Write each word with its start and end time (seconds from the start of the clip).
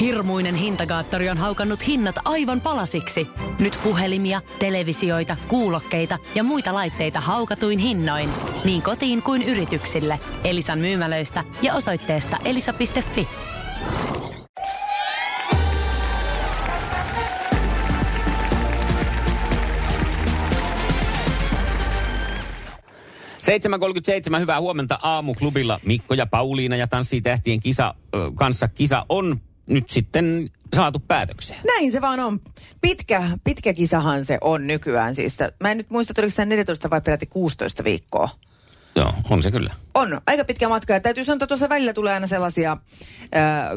Hirmuinen 0.00 0.54
hintakaattori 0.54 1.28
on 1.28 1.38
haukannut 1.38 1.86
hinnat 1.86 2.16
aivan 2.24 2.60
palasiksi. 2.60 3.26
Nyt 3.58 3.78
puhelimia, 3.84 4.40
televisioita, 4.58 5.36
kuulokkeita 5.48 6.18
ja 6.34 6.42
muita 6.42 6.74
laitteita 6.74 7.20
haukatuin 7.20 7.78
hinnoin. 7.78 8.30
Niin 8.64 8.82
kotiin 8.82 9.22
kuin 9.22 9.42
yrityksille. 9.42 10.20
Elisan 10.44 10.78
myymälöistä 10.78 11.44
ja 11.62 11.74
osoitteesta 11.74 12.36
elisa.fi. 12.44 13.28
seitsemän 24.04 24.40
hyvää 24.40 24.60
huomenta 24.60 24.98
aamuklubilla. 25.02 25.80
Mikko 25.84 26.14
ja 26.14 26.26
Pauliina 26.26 26.76
ja 26.76 26.86
Tanssii 26.86 27.20
tähtien 27.20 27.60
kisa, 27.60 27.94
kanssa 28.34 28.68
kisa 28.68 29.06
on 29.08 29.40
nyt 29.68 29.90
sitten 29.90 30.50
saatu 30.76 30.98
päätökseen. 31.08 31.60
Näin 31.66 31.92
se 31.92 32.00
vaan 32.00 32.20
on. 32.20 32.40
Pitkä, 32.80 33.22
pitkä 33.44 33.74
kisahan 33.74 34.24
se 34.24 34.38
on 34.40 34.66
nykyään. 34.66 35.14
Siis, 35.14 35.38
mä 35.60 35.70
en 35.70 35.76
nyt 35.76 35.90
muista, 35.90 36.14
oliko 36.18 36.30
se 36.30 36.44
14 36.44 36.90
vai 36.90 37.00
peräti 37.00 37.26
16 37.26 37.84
viikkoa. 37.84 38.28
Joo, 38.96 39.12
on 39.30 39.42
se 39.42 39.50
kyllä. 39.50 39.74
On, 39.94 40.20
aika 40.26 40.44
pitkä 40.44 40.68
matka. 40.68 40.92
Ja 40.92 41.00
täytyy 41.00 41.24
sanoa, 41.24 41.36
että 41.36 41.46
tuossa 41.46 41.68
välillä 41.68 41.92
tulee 41.92 42.14
aina 42.14 42.26
sellaisia 42.26 42.76
ää, 43.32 43.70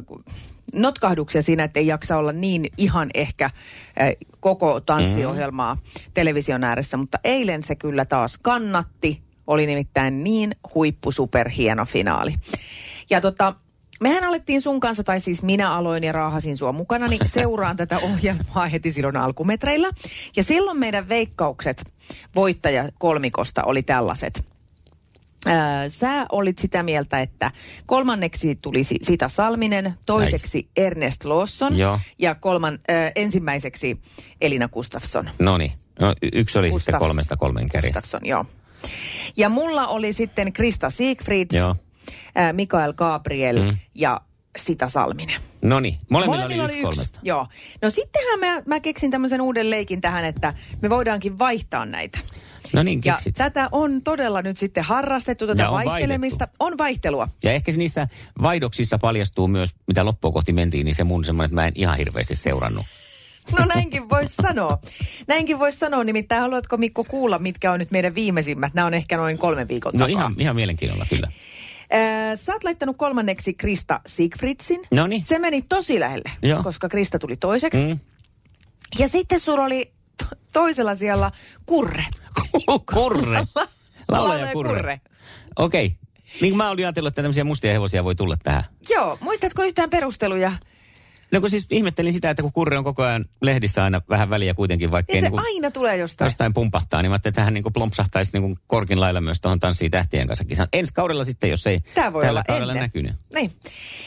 notkahduksia 0.73 1.41
siinä, 1.41 1.63
että 1.63 1.79
ei 1.79 1.87
jaksa 1.87 2.17
olla 2.17 2.31
niin 2.31 2.65
ihan 2.77 3.09
ehkä 3.13 3.49
ää, 3.95 4.11
koko 4.39 4.79
tanssiohjelmaa 4.79 5.73
mm-hmm. 5.75 6.11
television 6.13 6.63
ääressä. 6.63 6.97
Mutta 6.97 7.19
eilen 7.23 7.63
se 7.63 7.75
kyllä 7.75 8.05
taas 8.05 8.37
kannatti. 8.37 9.21
Oli 9.47 9.65
nimittäin 9.65 10.23
niin 10.23 10.55
huippu 10.75 11.11
super 11.11 11.49
hieno 11.49 11.85
finaali. 11.85 12.33
Ja 13.09 13.21
tota, 13.21 13.53
mehän 14.01 14.23
alettiin 14.23 14.61
sun 14.61 14.79
kanssa, 14.79 15.03
tai 15.03 15.19
siis 15.19 15.43
minä 15.43 15.71
aloin 15.73 16.03
ja 16.03 16.11
raahasin 16.11 16.57
sua 16.57 16.71
mukana, 16.71 17.07
niin 17.07 17.27
seuraan 17.39 17.77
tätä 17.77 17.97
ohjelmaa 17.97 18.67
heti 18.67 18.91
silloin 18.91 19.17
alkumetreillä. 19.17 19.89
Ja 20.35 20.43
silloin 20.43 20.79
meidän 20.79 21.09
veikkaukset 21.09 21.93
voittaja 22.35 22.89
kolmikosta 22.99 23.63
oli 23.63 23.83
tällaiset. 23.83 24.45
Ää, 25.45 25.89
sä 25.89 26.25
olit 26.31 26.57
sitä 26.57 26.83
mieltä, 26.83 27.19
että 27.19 27.51
kolmanneksi 27.85 28.55
tuli 28.55 28.83
Sita 28.83 29.29
Salminen, 29.29 29.93
toiseksi 30.05 30.57
Näin. 30.57 30.87
Ernest 30.87 31.25
Lawson 31.25 31.77
Joo. 31.77 31.99
ja 32.19 32.35
kolman, 32.35 32.79
ää, 32.87 33.11
ensimmäiseksi 33.15 34.01
Elina 34.41 34.67
Gustafsson. 34.69 35.29
No 35.39 35.57
niin, 35.57 35.71
no, 35.99 36.13
yksi 36.33 36.59
oli 36.59 36.69
Gustafs- 36.69 36.79
sitten 36.79 36.99
kolmesta 36.99 37.37
kolmen 37.37 37.69
kärjestä. 37.69 37.99
Gustafsson, 37.99 38.25
joo. 38.27 38.45
Ja 39.37 39.49
mulla 39.49 39.87
oli 39.87 40.13
sitten 40.13 40.53
Krista 40.53 40.89
Siegfrieds, 40.89 41.55
Joo. 41.55 41.75
Ää, 42.35 42.53
Mikael 42.53 42.93
Gabriel 42.93 43.61
mm. 43.63 43.77
ja 43.95 44.21
Sita 44.57 44.89
Salminen. 44.89 45.41
No 45.61 45.79
niin, 45.79 45.97
molemmilla, 46.09 46.35
Molemmilla 46.37 46.63
oli, 46.63 46.71
yksi 46.73 46.83
kolmesta. 46.83 47.19
Joo. 47.23 47.47
No 47.81 47.89
sittenhän 47.89 48.39
mä, 48.39 48.61
mä 48.65 48.79
keksin 48.79 49.11
tämmöisen 49.11 49.41
uuden 49.41 49.69
leikin 49.69 50.01
tähän, 50.01 50.25
että 50.25 50.53
me 50.81 50.89
voidaankin 50.89 51.39
vaihtaa 51.39 51.85
näitä. 51.85 52.19
No 52.73 52.83
niin, 52.83 53.01
Ja 53.05 53.17
tätä 53.37 53.69
on 53.71 54.03
todella 54.03 54.41
nyt 54.41 54.57
sitten 54.57 54.83
harrastettu, 54.83 55.47
tätä 55.47 55.61
Ja 55.63 55.69
on 55.69 55.85
vaihtelemista. 55.85 56.39
vaihdettu. 56.39 56.55
On 56.65 56.77
vaihtelua. 56.77 57.27
Ja 57.43 57.51
ehkä 57.51 57.71
niissä 57.75 58.07
vaihdoksissa 58.41 58.97
paljastuu 58.97 59.47
myös, 59.47 59.75
mitä 59.87 60.05
loppua 60.05 60.31
kohti 60.31 60.53
mentiin, 60.53 60.85
niin 60.85 60.95
se 60.95 61.03
mun 61.03 61.25
semmoinen, 61.25 61.45
että 61.45 61.55
mä 61.55 61.67
en 61.67 61.73
ihan 61.75 61.97
hirveästi 61.97 62.35
seurannut. 62.35 62.85
No 63.59 63.65
näinkin 63.65 64.09
voisi 64.09 64.35
sanoa. 64.35 64.77
Näinkin 65.27 65.59
voisi 65.59 65.79
sanoa. 65.79 66.03
Nimittäin 66.03 66.41
haluatko 66.41 66.77
Mikko 66.77 67.03
kuulla, 67.03 67.39
mitkä 67.39 67.71
on 67.71 67.79
nyt 67.79 67.91
meidän 67.91 68.15
viimeisimmät? 68.15 68.73
Nämä 68.73 68.85
on 68.87 68.93
ehkä 68.93 69.17
noin 69.17 69.37
kolme 69.37 69.67
viikon 69.67 69.91
No 69.93 69.97
takaa. 69.99 70.07
ihan, 70.07 70.35
ihan 70.37 70.55
mielenkiinnolla 70.55 71.05
kyllä. 71.09 71.27
Äh, 71.93 72.35
sä 72.35 72.53
oot 72.53 72.63
laittanut 72.63 72.97
kolmanneksi 72.97 73.53
Krista 73.53 74.01
Siegfriedsin. 74.05 74.81
Noniin. 74.91 75.25
Se 75.25 75.39
meni 75.39 75.61
tosi 75.61 75.99
lähelle, 75.99 76.31
Joo. 76.41 76.63
koska 76.63 76.89
Krista 76.89 77.19
tuli 77.19 77.37
toiseksi. 77.37 77.83
Mm. 77.85 77.99
Ja 78.99 79.07
sitten 79.07 79.39
sulla 79.39 79.63
oli 79.63 79.91
to- 80.17 80.35
toisella 80.53 80.95
siellä 80.95 81.31
Kurre. 81.65 82.03
kurre. 82.93 83.45
Laulaja 84.09 84.47
kurre. 84.53 84.73
Kurre. 84.73 85.01
Okei. 85.55 85.85
Okay. 85.85 85.97
Niin 86.41 86.57
mä 86.57 86.69
olin 86.69 86.85
ajatellut, 86.85 87.07
että 87.07 87.21
tämmöisiä 87.21 87.43
mustia 87.43 87.71
hevosia 87.71 88.03
voi 88.03 88.15
tulla 88.15 88.35
tähän. 88.43 88.63
Joo, 88.89 89.17
muistatko 89.21 89.63
yhtään 89.63 89.89
perusteluja? 89.89 90.51
No 91.31 91.41
kun 91.41 91.49
siis 91.49 91.65
ihmettelin 91.69 92.13
sitä, 92.13 92.29
että 92.29 92.43
kun 92.43 92.51
kurre 92.51 92.77
on 92.77 92.83
koko 92.83 93.03
ajan 93.03 93.25
lehdissä 93.41 93.83
aina 93.83 94.01
vähän 94.09 94.29
väliä 94.29 94.53
kuitenkin, 94.53 94.91
vaikka 94.91 95.13
Niin 95.13 95.21
se 95.21 95.29
niin 95.29 95.39
aina 95.39 95.71
tulee 95.71 95.97
jostain. 95.97 96.25
jostain 96.25 96.53
pumpahtaa, 96.53 97.01
niin 97.01 97.09
mä 97.09 97.13
ajattelin, 97.13 97.31
että 97.31 97.43
hän 97.43 97.53
niin 97.53 97.63
plompsahtaisi 97.73 98.39
niin 98.39 98.59
korkin 98.67 98.99
lailla 98.99 99.21
myös 99.21 99.41
tuohon 99.41 99.59
Tanssii 99.59 99.89
tähtien 99.89 100.27
kanssa 100.27 100.45
kisan. 100.45 100.67
Ensi 100.73 100.93
kaudella 100.93 101.23
sitten, 101.23 101.49
jos 101.49 101.67
ei 101.67 101.79
Tämä 101.93 102.13
voi 102.13 102.21
tällä 102.23 102.37
olla 102.37 102.43
kaudella 102.47 102.73
ennen. 102.73 102.83
näkynyt. 102.83 103.13
Niin. 103.35 103.51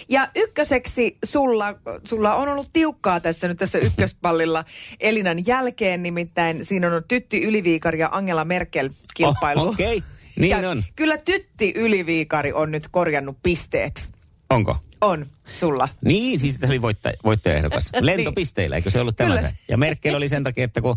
Ja 0.08 0.28
ykköseksi 0.36 1.16
sulla, 1.24 1.74
sulla 2.04 2.34
on 2.34 2.48
ollut 2.48 2.70
tiukkaa 2.72 3.20
tässä 3.20 3.48
nyt 3.48 3.58
tässä 3.58 3.78
ykköspallilla 3.78 4.64
Elinan 5.00 5.46
jälkeen, 5.46 6.02
nimittäin 6.02 6.64
siinä 6.64 6.86
on 6.96 7.02
Tytti 7.08 7.42
Yliviikari 7.44 7.98
ja 7.98 8.08
Angela 8.12 8.44
Merkel 8.44 8.90
kilpailu. 9.14 9.60
Oh, 9.60 9.68
Okei, 9.68 10.02
niin 10.36 10.62
ja 10.62 10.70
on. 10.70 10.84
Kyllä 10.96 11.18
Tytti 11.18 11.72
Yliviikari 11.76 12.52
on 12.52 12.70
nyt 12.70 12.88
korjannut 12.90 13.36
pisteet. 13.42 14.08
Onko? 14.50 14.76
On 15.04 15.26
sulla. 15.44 15.88
Niin, 16.04 16.38
siis 16.38 16.54
se 16.54 16.66
oli 16.66 16.82
voittaja, 16.82 17.14
voittajaehdokas. 17.24 17.90
Lentopisteillä, 18.00 18.76
eikö 18.76 18.90
se 18.90 19.00
ollut 19.00 19.16
tämä 19.16 19.36
Kyllä. 19.36 19.48
se? 19.48 19.58
Ja 19.68 19.76
Merkel 19.76 20.14
oli 20.14 20.28
sen 20.28 20.44
takia, 20.44 20.64
että 20.64 20.80
kun 20.80 20.96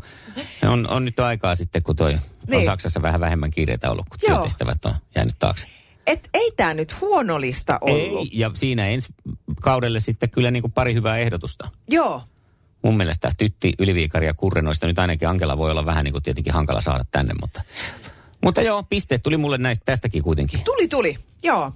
on, 0.68 0.90
on 0.90 1.06
nyt 1.06 1.20
aikaa 1.20 1.56
sitten, 1.56 1.84
kun 1.84 1.96
toi 1.96 2.14
on 2.14 2.20
Niin. 2.48 2.66
Saksassa 2.66 3.02
vähän 3.02 3.20
vähemmän 3.20 3.52
kiireitä 3.52 3.92
ollut, 3.92 4.10
kun 4.10 4.20
Joo. 4.28 4.38
työtehtävät 4.38 4.86
on 4.86 4.96
jäänyt 5.16 5.36
taakse. 5.40 5.68
Et 6.08 6.30
ei 6.34 6.52
tämä 6.58 6.74
nyt 6.74 7.02
huono 7.02 7.42
lista 7.42 7.78
ollut. 7.82 8.20
Ei, 8.20 8.30
ja 8.40 8.52
siinä 8.54 8.86
ensi 8.86 9.08
kaudelle 9.62 10.00
sitten 10.00 10.30
kyllä 10.30 10.52
niin 10.52 10.64
kuin 10.64 10.72
pari 10.72 10.94
hyvää 10.94 11.18
ehdotusta. 11.18 11.70
Joo. 11.90 12.22
Mun 12.84 12.98
mielestä 12.98 13.32
Tytti, 13.38 13.74
Yliviikari 13.80 14.26
ja 14.26 14.34
Kurre, 14.34 14.62
noista 14.62 14.88
nyt 14.88 15.00
ainakin 15.00 15.28
Angela 15.28 15.58
voi 15.58 15.72
olla 15.72 15.86
vähän 15.86 16.04
niin 16.04 16.12
kuin 16.12 16.24
tietenkin 16.24 16.54
hankala 16.54 16.82
saada 16.82 17.06
tänne, 17.12 17.34
mutta... 17.42 17.62
Mutta 18.44 18.62
joo, 18.62 18.84
pisteet 18.84 19.24
tuli 19.24 19.38
mulle 19.38 19.58
näistä 19.58 19.86
tästäkin 19.86 20.24
kuitenkin. 20.24 20.60
Tuli, 20.64 20.88
tuli. 20.88 21.18
Joo. 21.44 21.72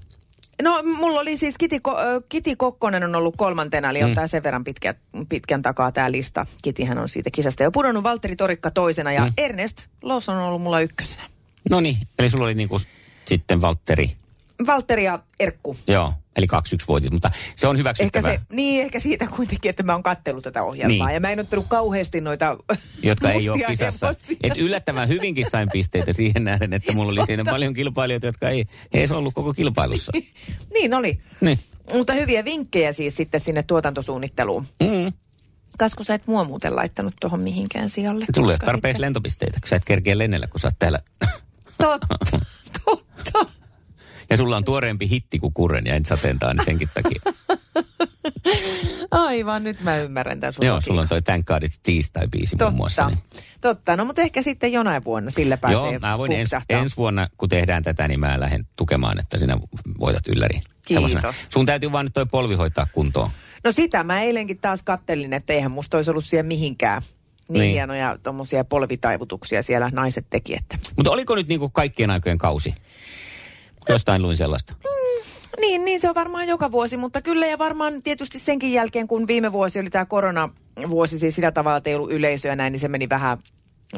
No, 0.62 0.84
mulla 0.84 1.20
oli 1.20 1.38
siis 1.38 1.58
Kiti, 1.58 1.78
Ko- 1.78 2.24
Kiti 2.30 2.56
Kokkonen 2.56 3.04
on 3.04 3.16
ollut 3.16 3.36
kolmantena, 3.38 3.90
eli 3.90 4.04
on 4.04 4.14
tää 4.14 4.28
sen 4.28 4.44
verran 4.44 4.64
pitkä, 4.64 4.96
pitkän 5.30 5.62
takaa 5.62 5.92
tämä 5.92 6.12
lista. 6.12 6.46
Kitihän 6.64 6.98
on 6.98 7.10
siitä 7.10 7.30
kisasta 7.32 7.64
jo 7.64 7.72
pudonnut, 7.72 8.04
Valtteri 8.04 8.36
Torikka 8.36 8.72
toisena 8.72 9.12
ja 9.12 9.28
Ernest 9.38 9.86
Lawson 10.02 10.38
on 10.38 10.44
ollut 10.44 10.62
mulla 10.62 10.80
ykkösenä. 10.82 11.24
No 11.70 11.80
niin, 11.80 11.98
eli 12.20 12.30
sulla 12.30 12.46
oli 12.46 12.54
niin 12.54 12.70
kuin 12.70 12.82
sitten 13.26 13.62
Valtteri, 13.62 14.12
Valtteri 14.68 15.04
ja 15.04 15.20
Erkku. 15.40 15.78
joo, 15.88 16.14
eli 16.36 16.48
2-1 16.54 16.84
voitit, 16.88 17.12
mutta 17.12 17.32
se 17.56 17.68
on 17.68 17.76
Ehkä 17.76 17.80
hyväksyttävää. 17.80 18.34
se, 18.34 18.42
niin, 18.52 18.84
ehkä 18.84 19.00
siitä 19.00 19.28
kuitenkin, 19.36 19.70
että 19.70 19.84
mä 19.84 19.92
oon 19.94 20.04
kattellut 20.04 20.44
tätä 20.44 20.64
ohjelmaa. 20.64 21.08
Niin. 21.08 21.14
Ja 21.14 21.20
mä 21.20 21.30
en 21.32 21.40
ottanut 21.40 21.66
kauheasti 21.70 22.22
noita 22.22 22.58
jotka 23.04 23.32
ei 23.32 23.50
ole 23.50 23.64
kisassa. 23.68 24.16
Et 24.44 24.58
yllättävän 24.58 25.08
hyvinkin 25.10 25.50
sain 25.50 25.70
pisteitä 25.70 26.14
siihen 26.14 26.44
nähden, 26.44 26.74
että 26.74 26.94
mulla 26.94 27.12
oli 27.12 27.26
siinä 27.26 27.46
paljon 27.46 27.74
kilpailijoita, 27.74 28.26
jotka 28.26 28.50
ei 28.50 28.66
he 28.94 29.00
edes 29.00 29.12
ollut 29.12 29.34
koko 29.34 29.54
kilpailussa. 29.54 30.12
niin 30.74 30.94
oli. 30.94 31.20
Niin. 31.42 31.60
Mutta 31.94 32.14
hyviä 32.14 32.46
vinkkejä 32.46 32.94
siis 32.94 33.16
sitten 33.16 33.40
sinne 33.40 33.64
tuotantosuunnitteluun. 33.64 34.66
Mm. 34.80 35.14
Kasku, 35.78 36.04
sä 36.04 36.14
et 36.14 36.28
mua 36.28 36.44
muuten 36.44 36.76
laittanut 36.76 37.14
tuohon 37.22 37.40
mihinkään 37.40 37.90
sijalle. 37.90 38.26
Ei 38.26 38.44
koska 38.44 38.66
tarpeeksi 38.66 38.96
sitten- 38.98 39.02
lentopisteitä, 39.02 39.60
kun 39.62 39.68
sä 39.70 39.76
et 39.76 39.86
kerkeä 39.86 40.18
lennellä, 40.18 40.48
kun 40.48 40.60
sä 40.60 40.68
oot 40.68 40.76
täällä. 40.80 41.00
Totta, 41.78 42.08
totta. 42.86 43.61
Ja 44.32 44.38
sulla 44.38 44.58
on 44.58 44.64
tuoreempi 44.64 45.10
hitti 45.10 45.40
kuin 45.40 45.54
kurren 45.54 45.86
ja 45.86 45.96
en 45.96 46.04
niin 46.04 46.66
senkin 46.66 46.90
takia. 46.94 47.22
Aivan, 49.12 49.64
nyt 49.64 49.82
mä 49.82 49.98
ymmärrän 49.98 50.40
tämän 50.40 50.54
sun 50.54 50.66
Joo, 50.66 50.76
logiikan. 50.76 50.88
sulla 50.88 51.02
on 51.02 51.08
toi 51.08 51.22
Thank 51.22 51.46
God 51.46 51.64
It's 51.64 51.80
Tiistai-biisi 51.84 52.56
muun 52.60 52.76
muassa. 52.76 53.04
Totta, 53.04 53.18
Niin. 53.34 53.44
totta. 53.62 53.98
No 53.98 54.06
mutta 54.06 54.22
ehkä 54.22 54.42
sitten 54.42 54.72
jonain 54.72 55.04
vuonna 55.04 55.32
sillä 55.32 55.58
pääsee 55.58 55.92
Joo, 55.92 56.00
mä 56.00 56.18
voin 56.18 56.32
ens, 56.32 56.50
ensi 56.70 56.98
vuonna, 56.98 57.28
kun 57.38 57.50
tehdään 57.50 57.84
tätä, 57.84 58.08
niin 58.08 58.20
mä 58.20 58.40
lähden 58.40 58.68
tukemaan, 58.78 59.20
että 59.20 59.38
sinä 59.38 59.58
voitat 60.00 60.28
ylläri. 60.28 60.60
Kiitos. 60.86 61.12
hevosena. 61.12 61.34
Sun 61.50 61.66
täytyy 61.66 61.92
vaan 61.92 62.06
nyt 62.06 62.14
toi 62.14 62.26
polvi 62.26 62.56
hoitaa 62.56 62.88
kuntoon. 62.94 63.30
No 63.64 63.72
sitä 63.72 64.04
mä 64.04 64.22
eilenkin 64.22 64.58
taas 64.58 64.84
kattelin, 64.84 65.34
että 65.34 65.54
eihän 65.54 65.72
musta 65.72 65.98
olisi 65.98 66.12
ollut 66.12 66.26
siellä 66.26 66.48
mihinkään. 66.48 67.02
Niin, 67.02 67.54
Niin. 67.54 67.62
niin. 67.62 67.74
hienoja 67.74 68.18
tuommoisia 68.24 68.64
polvitaivutuksia 68.64 69.64
siellä 69.64 69.90
naiset 69.94 70.26
teki, 70.30 70.56
että... 70.56 70.78
Mutta 70.96 71.12
oliko 71.12 71.36
nyt 71.36 71.48
niinku 71.48 71.70
kaikkien 71.70 72.10
aikojen 72.10 72.38
kausi? 72.38 72.76
Jostain 73.92 74.22
luin 74.22 74.38
sellaista. 74.38 74.74
Niin, 75.60 75.86
niin 75.86 76.00
se 76.00 76.10
on 76.10 76.16
varmaan 76.16 76.48
joka 76.48 76.72
vuosi, 76.72 76.98
mutta 76.98 77.22
kyllä 77.22 77.46
ja 77.46 77.58
varmaan 77.58 78.02
tietysti 78.04 78.40
senkin 78.40 78.74
jälkeen, 78.74 79.08
kun 79.08 79.28
viime 79.28 79.52
vuosi 79.52 79.80
oli 79.80 79.90
tämä 79.90 80.06
koronavuosi, 80.06 81.20
siis 81.20 81.36
sillä 81.36 81.52
tavalla, 81.52 81.78
että 81.78 81.90
ei 81.90 81.96
ollut 81.96 82.12
yleisöä 82.12 82.56
näin, 82.56 82.72
niin 82.72 82.80
se 82.80 82.88
meni 82.88 83.10
vähän, 83.10 83.38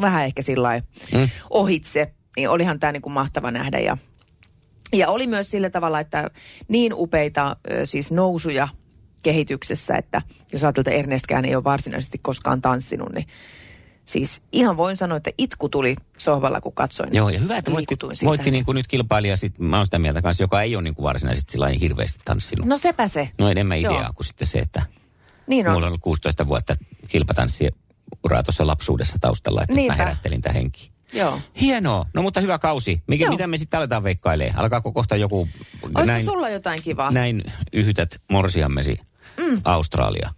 vähän 0.01 0.25
ehkä 0.25 0.41
sillä 0.41 0.81
Mm. 1.13 1.29
ohitse. 1.49 2.13
Niin 2.35 2.49
olihan 2.49 2.79
tämä 2.79 2.91
niinku 2.91 3.09
mahtava 3.09 3.51
nähdä 3.51 3.79
ja, 3.79 3.97
ja 4.93 5.09
oli 5.09 5.27
myös 5.27 5.51
sillä 5.51 5.69
tavalla, 5.69 5.99
että 5.99 6.29
niin 6.67 6.93
upeita 6.95 7.55
siis 7.83 8.11
nousuja 8.11 8.67
kehityksessä, 9.23 9.95
että 9.95 10.21
jos 10.53 10.63
ajatellaan, 10.63 10.93
että 10.93 10.99
Ernestkään 10.99 11.45
ei 11.45 11.55
ole 11.55 11.63
varsinaisesti 11.63 12.17
koskaan 12.21 12.61
tanssinut, 12.61 13.13
niin 13.13 13.27
siis 14.05 14.41
ihan 14.51 14.77
voin 14.77 14.97
sanoa, 14.97 15.17
että 15.17 15.31
itku 15.37 15.69
tuli 15.69 15.95
sohvalla, 16.17 16.61
kun 16.61 16.73
katsoin. 16.73 17.09
Joo, 17.13 17.29
ja 17.29 17.39
hyvä, 17.39 17.57
että 17.57 17.71
voitti, 17.71 17.97
voitti 18.25 18.51
niin 18.51 18.65
kuin 18.65 18.75
nyt 18.75 18.87
kilpailija, 18.87 19.37
sit, 19.37 19.59
mä 19.59 19.77
oon 19.77 19.85
sitä 19.85 19.99
mieltä 19.99 20.21
kanssa, 20.21 20.43
joka 20.43 20.61
ei 20.61 20.75
ole 20.75 20.83
niin 20.83 20.95
kuin 20.95 21.03
varsinaisesti 21.03 21.51
sillä 21.51 21.69
hirveästi 21.69 22.19
tanssinut. 22.25 22.67
No 22.67 22.77
sepä 22.77 23.07
se. 23.07 23.29
No 23.37 23.49
enemmän 23.49 23.81
Joo. 23.81 23.95
ideaa 23.95 24.13
kuin 24.13 24.25
sitten 24.25 24.47
se, 24.47 24.59
että 24.59 24.81
Niin 25.47 25.67
on. 25.67 25.73
Mulla 25.73 25.85
on 25.85 25.89
ollut 25.89 26.01
16 26.01 26.47
vuotta 26.47 26.75
kilpatanssiuraa 27.07 28.43
tuossa 28.45 28.67
lapsuudessa 28.67 29.17
taustalla, 29.21 29.61
että 29.61 29.75
Niinpä. 29.75 29.93
mä 29.93 29.97
herättelin 29.97 30.41
tämän 30.41 30.55
henkiin. 30.55 30.93
Joo. 31.13 31.39
Hienoa. 31.61 32.05
No 32.13 32.21
mutta 32.21 32.41
hyvä 32.41 32.59
kausi. 32.59 33.03
Mikä, 33.07 33.23
Joo. 33.23 33.31
mitä 33.31 33.47
me 33.47 33.57
sitten 33.57 33.77
aletaan 33.77 34.03
veikkailee? 34.03 34.53
Alkaako 34.55 34.91
kohta 34.91 35.15
joku 35.15 35.49
Olisiko 35.81 36.05
näin, 36.05 36.25
sulla 36.25 36.49
jotain 36.49 36.81
kivaa? 36.83 37.11
näin 37.11 37.43
yhytät 37.73 38.21
morsiammesi 38.31 38.97
mm. 39.37 39.61
Australia? 39.63 40.33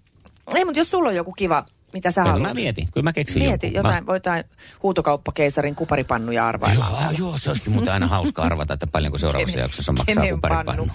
Ei, 0.56 0.66
mutta 0.66 0.80
jos 0.80 0.92
sulla 0.92 1.10
on 1.10 1.16
joku 1.16 1.32
kiva, 1.34 1.66
mitä 1.96 2.12
sä 2.12 2.22
Joo, 2.22 2.28
haluat. 2.32 2.48
mä 2.50 2.54
mietin. 2.54 2.88
Kyllä 2.94 3.04
mä 3.04 3.14
keksin 3.14 3.42
Mieti, 3.44 3.68
jonkun. 3.68 3.78
jotain, 3.90 4.06
voitain 4.08 4.44
huutokauppakeisarin 4.84 5.76
kuparipannuja 5.76 6.48
arvailla. 6.48 6.86
Mä, 6.92 7.02
joo, 7.02 7.12
joo, 7.30 7.38
se 7.38 7.50
olisikin 7.50 7.74
muuten 7.74 7.94
aina 7.94 8.08
hauska 8.08 8.42
arvata, 8.42 8.74
että 8.74 8.88
paljonko 8.88 9.18
seuraavassa 9.18 9.58
Kenen- 9.58 9.62
jaksossa 9.64 9.92
maksaa 9.92 10.16
kenen 10.16 10.34
kuparipannu. 10.36 10.88
pannu? 10.88 10.94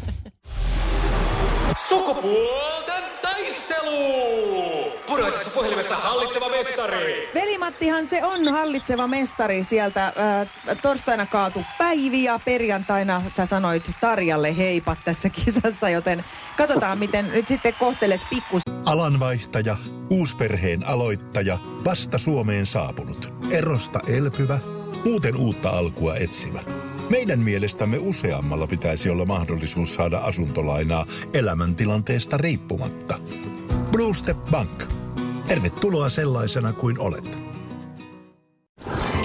Sukupuolten 1.89 3.05
taistelu! 3.23 4.70
Puraisessa 5.11 5.51
puhelimessa 5.51 5.97
hallitseva 5.97 6.49
mestari. 6.49 7.31
Veli-Mattihan 7.35 8.07
se 8.07 8.25
on 8.25 8.49
hallitseva 8.49 9.07
mestari 9.07 9.65
sieltä. 9.65 10.07
Äh, 10.07 10.49
torstaina 10.83 11.27
kaatu 11.27 11.65
Päivi 11.79 12.25
ja 12.25 12.41
perjantaina 12.45 13.23
sä 13.29 13.47
sanoit 13.47 13.91
Tarjalle 14.01 14.57
heipat 14.57 14.99
tässä 15.05 15.29
kisassa, 15.29 15.89
joten 15.89 16.25
katsotaan 16.57 16.99
miten 16.99 17.31
nyt 17.33 17.49
sitten 17.49 17.75
kohtelet 17.79 18.21
pikkus. 18.31 18.63
Alanvaihtaja, 18.85 19.77
uusperheen 20.11 20.87
aloittaja, 20.87 21.59
vasta 21.85 22.19
Suomeen 22.19 22.67
saapunut, 22.67 23.35
erosta 23.51 24.01
elpyvä, 24.07 24.59
muuten 25.05 25.37
uutta 25.37 25.71
alkua 25.71 26.17
etsimä. 26.17 26.61
Meidän 27.11 27.39
mielestämme 27.39 27.97
useammalla 28.01 28.67
pitäisi 28.67 29.11
olla 29.11 29.25
mahdollisuus 29.25 29.95
saada 29.95 30.19
asuntolainaa 30.19 31.07
elämäntilanteesta 31.35 32.37
riippumatta. 32.37 33.19
Blue 33.93 34.15
Step 34.15 34.39
Bank. 34.51 35.00
Tervetuloa 35.51 36.11
sellaisena 36.11 36.73
kuin 36.73 37.01
olet. 37.01 37.43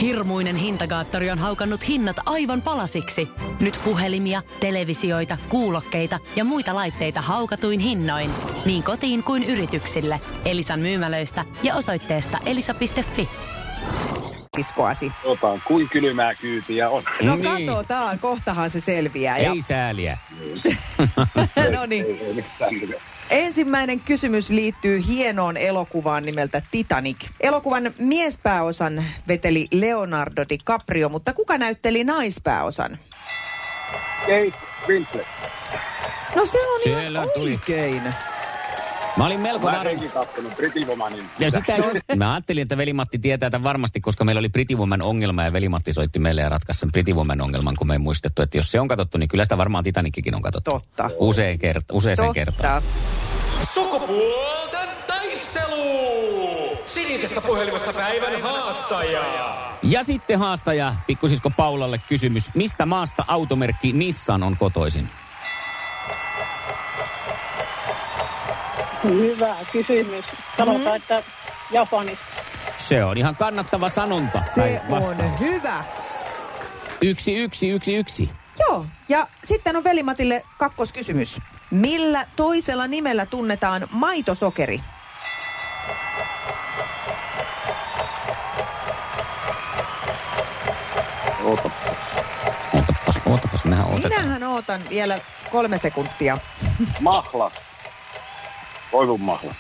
Hirmuinen 0.01 0.55
hintakaattori 0.55 1.31
on 1.31 1.39
haukannut 1.39 1.87
hinnat 1.87 2.15
aivan 2.25 2.61
palasiksi. 2.61 3.27
Nyt 3.59 3.79
puhelimia, 3.83 4.41
televisioita, 4.59 5.37
kuulokkeita 5.49 6.19
ja 6.35 6.43
muita 6.43 6.75
laitteita 6.75 7.21
haukatuin 7.21 7.79
hinnoin. 7.79 8.31
Niin 8.65 8.83
kotiin 8.83 9.23
kuin 9.23 9.43
yrityksille. 9.43 10.21
Elisan 10.45 10.79
myymälöistä 10.79 11.45
ja 11.63 11.75
osoitteesta 11.75 12.37
elisa.fi. 12.45 13.29
Kiskoasi. 14.55 15.11
Tota, 15.23 15.59
kuin 15.67 15.89
kylmää 15.89 16.35
kyytiä 16.35 16.89
on. 16.89 17.03
No 17.23 17.35
Niin. 17.35 17.45
katsotaan, 17.67 18.19
kohtahan 18.19 18.69
se 18.69 18.79
selviää. 18.79 19.37
Ja, 19.37 19.51
Ei 19.51 19.61
sääliä. 19.61 20.17
no 21.71 21.85
niin. 21.85 22.05
Ensimmäinen 23.29 23.99
kysymys 23.99 24.49
liittyy 24.49 25.01
hienoon 25.07 25.57
elokuvaan 25.57 26.23
nimeltä 26.23 26.61
Titanic. 26.71 27.17
Elokuvan 27.39 27.93
miespääosan 27.99 29.03
veteli 29.27 29.67
Leonardo 29.71 30.45
DiCaprio, 30.49 31.09
mutta 31.09 31.33
kuka 31.33 31.57
näytteli 31.57 32.03
naispääosan? 32.03 32.97
Kate 34.19 34.53
Winslet. 34.87 35.27
No 36.35 36.45
se 36.45 36.57
on 36.67 36.81
Siellä 36.83 37.19
ihan 37.19 37.29
tuli. 37.33 37.51
oikein. 37.51 38.01
Mä 39.17 39.25
olin 39.25 39.39
melko 39.39 39.65
Mä 39.65 39.77
varma. 39.77 39.89
enkin 39.89 40.11
kattonut. 40.11 40.53
Ja 41.39 41.51
sitä 41.51 41.75
just, 41.77 41.99
mä 42.15 42.31
ajattelin, 42.33 42.61
että 42.61 42.77
velimatti 42.77 43.19
tietää 43.19 43.49
tämän 43.49 43.63
varmasti, 43.63 44.01
koska 44.01 44.23
meillä 44.23 44.39
oli 44.39 44.49
Pretty 44.49 44.75
Woman 44.75 45.01
ongelma 45.01 45.43
ja 45.43 45.53
velimatti 45.53 45.93
soitti 45.93 46.19
meille 46.19 46.41
ja 46.41 46.49
ratkaisi 46.49 46.79
sen 46.79 46.91
Pretty 46.91 47.13
Woman 47.13 47.41
ongelman, 47.41 47.75
kun 47.75 47.87
me 47.87 47.93
ei 47.93 47.99
muistettu, 47.99 48.41
että 48.41 48.57
jos 48.57 48.71
se 48.71 48.79
on 48.79 48.87
katsottu, 48.87 49.17
niin 49.17 49.29
kyllä 49.29 49.45
sitä 49.45 49.57
varmaan 49.57 49.83
Titanickikin 49.83 50.35
on 50.35 50.41
katsottu. 50.41 50.71
Totta. 50.71 51.09
Usein 51.17 51.59
kert- 51.59 51.85
useaseen 51.91 52.33
kertaan. 52.33 52.83
Totta. 52.83 53.65
Sukupuolten 53.73 54.89
taistelu! 55.07 56.77
Sinisessä 56.85 57.41
puhelimessa 57.41 57.93
päivän 57.93 58.41
haastaja. 58.41 59.55
Ja 59.83 60.03
sitten 60.03 60.39
haastaja, 60.39 60.95
pikkusisko 61.07 61.49
Paulalle 61.49 62.01
kysymys. 62.09 62.55
Mistä 62.55 62.85
maasta 62.85 63.23
automerkki 63.27 63.93
Nissan 63.93 64.43
on 64.43 64.57
kotoisin? 64.57 65.09
Hyvä 69.09 69.55
kysymys. 69.71 70.25
Sanotaan, 70.57 70.95
että 70.95 71.23
Japanista. 71.71 72.25
Se 72.77 73.03
on 73.03 73.17
ihan 73.17 73.35
kannattava 73.35 73.89
sanonta. 73.89 74.39
Se 74.55 74.81
on 74.89 75.39
hyvä. 75.39 75.83
Yksi, 77.01 77.35
yksi, 77.35 77.69
yksi, 77.69 77.95
yksi. 77.95 78.29
Joo, 78.59 78.85
ja 79.09 79.27
sitten 79.43 79.75
on 79.75 79.83
Velimatille 79.83 80.41
kakkoskysymys. 80.57 81.41
Millä 81.71 82.27
toisella 82.35 82.87
nimellä 82.87 83.25
tunnetaan 83.25 83.87
maitosokeri? 83.91 84.81
Oota. 91.43 91.69
Ootapas, 92.73 93.21
ootapas, 93.25 93.65
mehän 93.65 93.85
otetaan. 93.85 94.09
Minähän 94.09 94.43
ootan 94.43 94.81
vielä 94.89 95.19
kolme 95.51 95.77
sekuntia. 95.77 96.37
Mahla. 96.99 97.51
Koivun 98.91 99.21
mahla. 99.21 99.55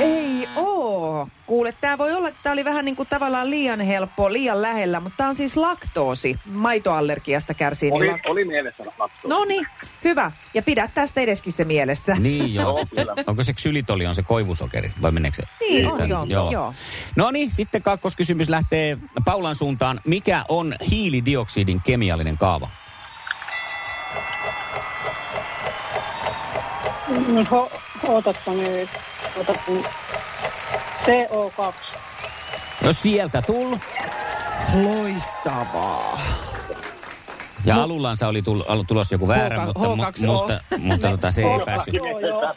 Ei 0.00 0.48
oo. 0.56 1.28
Kuule, 1.46 1.74
tää 1.80 1.98
voi 1.98 2.12
olla, 2.12 2.28
että 2.28 2.40
tää 2.42 2.52
oli 2.52 2.64
vähän 2.64 2.84
niin 2.84 2.96
kuin 2.96 3.08
tavallaan 3.08 3.50
liian 3.50 3.80
helppo, 3.80 4.32
liian 4.32 4.62
lähellä, 4.62 5.00
mutta 5.00 5.16
tää 5.16 5.28
on 5.28 5.34
siis 5.34 5.56
laktoosi. 5.56 6.36
Maitoallergiasta 6.46 7.54
kärsii. 7.54 7.90
Oli, 7.92 8.06
Niin 8.06 8.16
lak- 8.18 8.30
oli 8.30 8.44
mielessä 8.44 8.84
lakto. 8.98 9.28
no 9.28 9.44
niin, 9.44 9.66
hyvä. 10.04 10.32
Ja 10.54 10.62
pidä 10.62 10.88
tästä 10.94 11.20
edeskin 11.20 11.52
se 11.52 11.64
mielessä. 11.64 12.14
Niin 12.14 12.54
joo. 12.54 12.64
Joo, 12.64 12.76
Sitten, 12.76 13.06
kyllä. 13.06 13.24
onko 13.26 13.42
se 13.42 13.52
xylitoli, 13.52 14.06
on 14.06 14.14
se 14.14 14.22
koivusokeri 14.22 14.92
vai 15.02 15.12
meneekö 15.12 15.36
se? 15.36 15.42
Niin, 15.60 15.86
on, 15.86 15.98
Sitten- 15.98 16.30
joo, 16.30 16.50
joo. 16.50 16.74
No 17.16 17.30
niin, 17.30 17.52
sitten 17.52 17.82
kakkoskysymys 17.82 18.48
lähtee 18.48 18.98
Paulan 19.24 19.56
suuntaan. 19.56 20.00
Mikä 20.06 20.44
on 20.48 20.74
hiilidioksidin 20.90 21.80
kemiallinen 21.80 22.38
kaava? 22.38 22.68
Mm, 27.10 27.46
Ho, 27.50 27.68
ootappa 28.10 28.52
nyt. 28.52 28.88
Ootappa 29.36 29.72
nyt. 29.72 29.84
CO2. 31.04 31.74
No 32.84 32.92
sieltä 32.92 33.42
tull. 33.42 33.76
Loistavaa. 34.82 36.20
Ja 37.64 37.74
no. 37.74 37.82
alullansa 37.82 38.28
oli 38.28 38.42
tull, 38.42 38.62
ollut 38.68 38.86
tulossa 38.86 39.14
joku 39.14 39.28
väärä, 39.28 39.56
H2O. 39.56 39.66
mutta, 39.66 39.88
mutta, 39.98 40.22
mutta, 40.26 40.60
mutta 40.78 41.10
tota, 41.10 41.30
se 41.30 41.42
ei 41.42 41.64
päässyt. 41.66 41.94
Joo, 41.94 42.20
joo. 42.20 42.54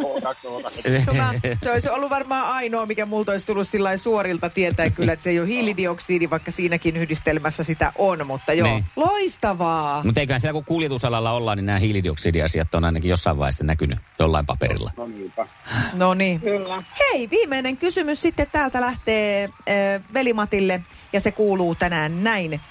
Mä, 1.17 1.33
se 1.57 1.71
olisi 1.71 1.89
ollut 1.89 2.09
varmaan 2.09 2.47
ainoa, 2.47 2.85
mikä 2.85 3.05
multa 3.05 3.31
olisi 3.31 3.45
tullut 3.45 3.67
sillä 3.67 3.97
suorilta 3.97 4.49
tietää 4.49 4.89
kyllä, 4.89 5.13
että 5.13 5.23
se 5.23 5.29
ei 5.29 5.39
ole 5.39 5.47
hiilidioksidi, 5.47 6.29
vaikka 6.29 6.51
siinäkin 6.51 6.97
yhdistelmässä 6.97 7.63
sitä 7.63 7.93
on, 7.97 8.27
mutta 8.27 8.53
joo. 8.53 8.67
Niin. 8.67 8.85
Loistavaa. 8.95 10.03
Mutta 10.03 10.21
eiköhän 10.21 10.39
siellä 10.39 10.53
kun 10.53 10.65
kuljetusalalla 10.65 11.31
ollaan, 11.31 11.57
niin 11.57 11.65
nämä 11.65 11.79
hiilidioksidiasiat 11.79 12.75
on 12.75 12.85
ainakin 12.85 13.09
jossain 13.09 13.37
vaiheessa 13.37 13.63
näkynyt 13.63 13.99
jollain 14.19 14.45
paperilla. 14.45 14.91
No 14.97 15.07
niinpä. 15.07 15.47
No 15.93 16.13
niin. 16.13 16.39
Kyllä. 16.39 16.83
Hei, 16.99 17.29
viimeinen 17.29 17.77
kysymys 17.77 18.21
sitten 18.21 18.47
täältä 18.51 18.81
lähtee 18.81 19.43
äh, 19.43 20.01
Velimatille 20.13 20.83
ja 21.13 21.19
se 21.19 21.31
kuuluu 21.31 21.75
tänään 21.75 22.23
näin. 22.23 22.61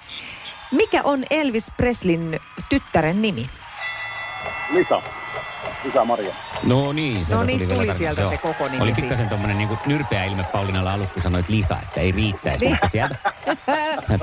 Mikä 0.72 1.00
on 1.04 1.24
Elvis 1.30 1.72
Preslin 1.76 2.40
tyttären 2.68 3.22
nimi? 3.22 3.50
Lisa. 4.70 5.02
Lisa 5.84 6.04
Maria. 6.04 6.34
No 6.62 6.92
niin, 6.92 7.14
sieltä 7.26 7.34
No 7.34 7.42
niin, 7.46 7.58
tuli, 7.68 7.74
tuli 7.74 7.94
sieltä 7.94 8.20
joo. 8.20 8.30
se 8.30 8.36
koko 8.38 8.68
nimi 8.68 8.82
Oli 8.82 8.92
pikkasen 8.92 9.28
tommonen 9.28 9.58
niinku 9.58 9.78
nyrpeä 9.86 10.24
ilme 10.24 10.44
Paulinalla 10.44 10.92
alussa, 10.92 11.14
kun 11.14 11.22
sanoit 11.22 11.48
Lisa, 11.48 11.76
että 11.82 12.00
ei 12.00 12.12
riittäisi, 12.12 12.64
Niin. 12.64 12.72
mutta 12.72 12.86
sieltä. 12.96 13.16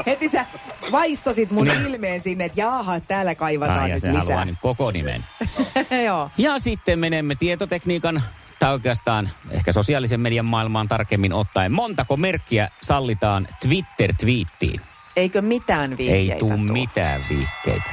Heti 0.05 0.29
sä 0.29 0.45
vaistosit 0.91 1.51
mun 1.51 1.67
Niin. 1.67 1.85
ilmeen 1.85 2.21
sinne, 2.21 2.45
että 2.45 2.61
jaaha, 2.61 2.99
täällä 2.99 3.35
kaivataan 3.35 3.79
Ai, 3.79 3.89
ja 3.89 3.95
nyt 3.95 4.01
se 4.01 4.07
lisää. 4.07 4.21
haluaa 4.21 4.45
nyt 4.45 4.57
koko 4.61 4.91
nimen. 4.91 5.25
Joo. 6.05 6.31
Ja 6.37 6.59
sitten 6.59 6.99
menemme 6.99 7.35
tietotekniikan, 7.39 8.23
tai 8.59 8.71
oikeastaan 8.73 9.29
ehkä 9.51 9.71
sosiaalisen 9.71 10.21
median 10.21 10.45
maailmaan 10.45 10.87
tarkemmin 10.87 11.33
ottaen. 11.33 11.71
Montako 11.71 12.17
merkkiä 12.17 12.67
sallitaan 12.81 13.47
Twitter-twiittiin? 13.67 14.81
Eikö 15.19 15.41
mitään 15.41 15.97
viikkeitä 15.97 16.33
Ei 16.33 16.39
tuu 16.39 16.57
mitään 16.57 17.21
viikkeitä. 17.29 17.89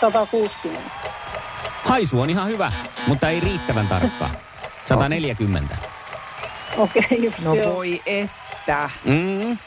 160. 0.00 0.90
Haisu 1.84 2.20
on 2.20 2.30
ihan 2.30 2.48
hyvä, 2.48 2.72
mutta 3.06 3.28
ei 3.28 3.40
riittävän 3.40 3.86
tarkkaa. 3.88 4.30
140. 4.84 5.76
Okei, 6.76 7.02
okay, 7.04 7.18
just 7.18 7.38
No 7.38 7.54
joo. 7.54 7.74
voi 7.74 8.02
että. 8.06 8.90
Mm. 9.04 9.58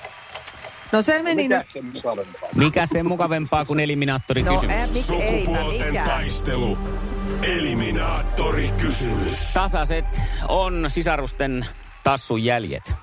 No 0.91 1.01
se 1.01 1.21
meni 1.23 1.43
Mikä 1.43 1.57
nyt. 1.57 1.67
sen 1.73 1.85
mukavempaa? 1.85 2.49
Mikä 2.55 2.85
sen 2.85 3.07
mukavempaa 3.07 3.65
kuin 3.65 3.77
No 3.77 3.83
eliminaattorikysymys? 3.83 4.71
ää, 4.81 4.87
mik, 4.87 4.95
eipä 4.95 5.07
Sukupuolten 5.07 5.87
mikään. 5.87 6.09
taistelu. 6.09 6.77
Eliminaattori 7.43 8.71
kysymys. 8.77 9.31
Tasaiset 9.53 10.21
on 10.47 10.85
sisarusten 10.87 11.65
tassun 12.03 12.43
jäljet. 12.43 12.95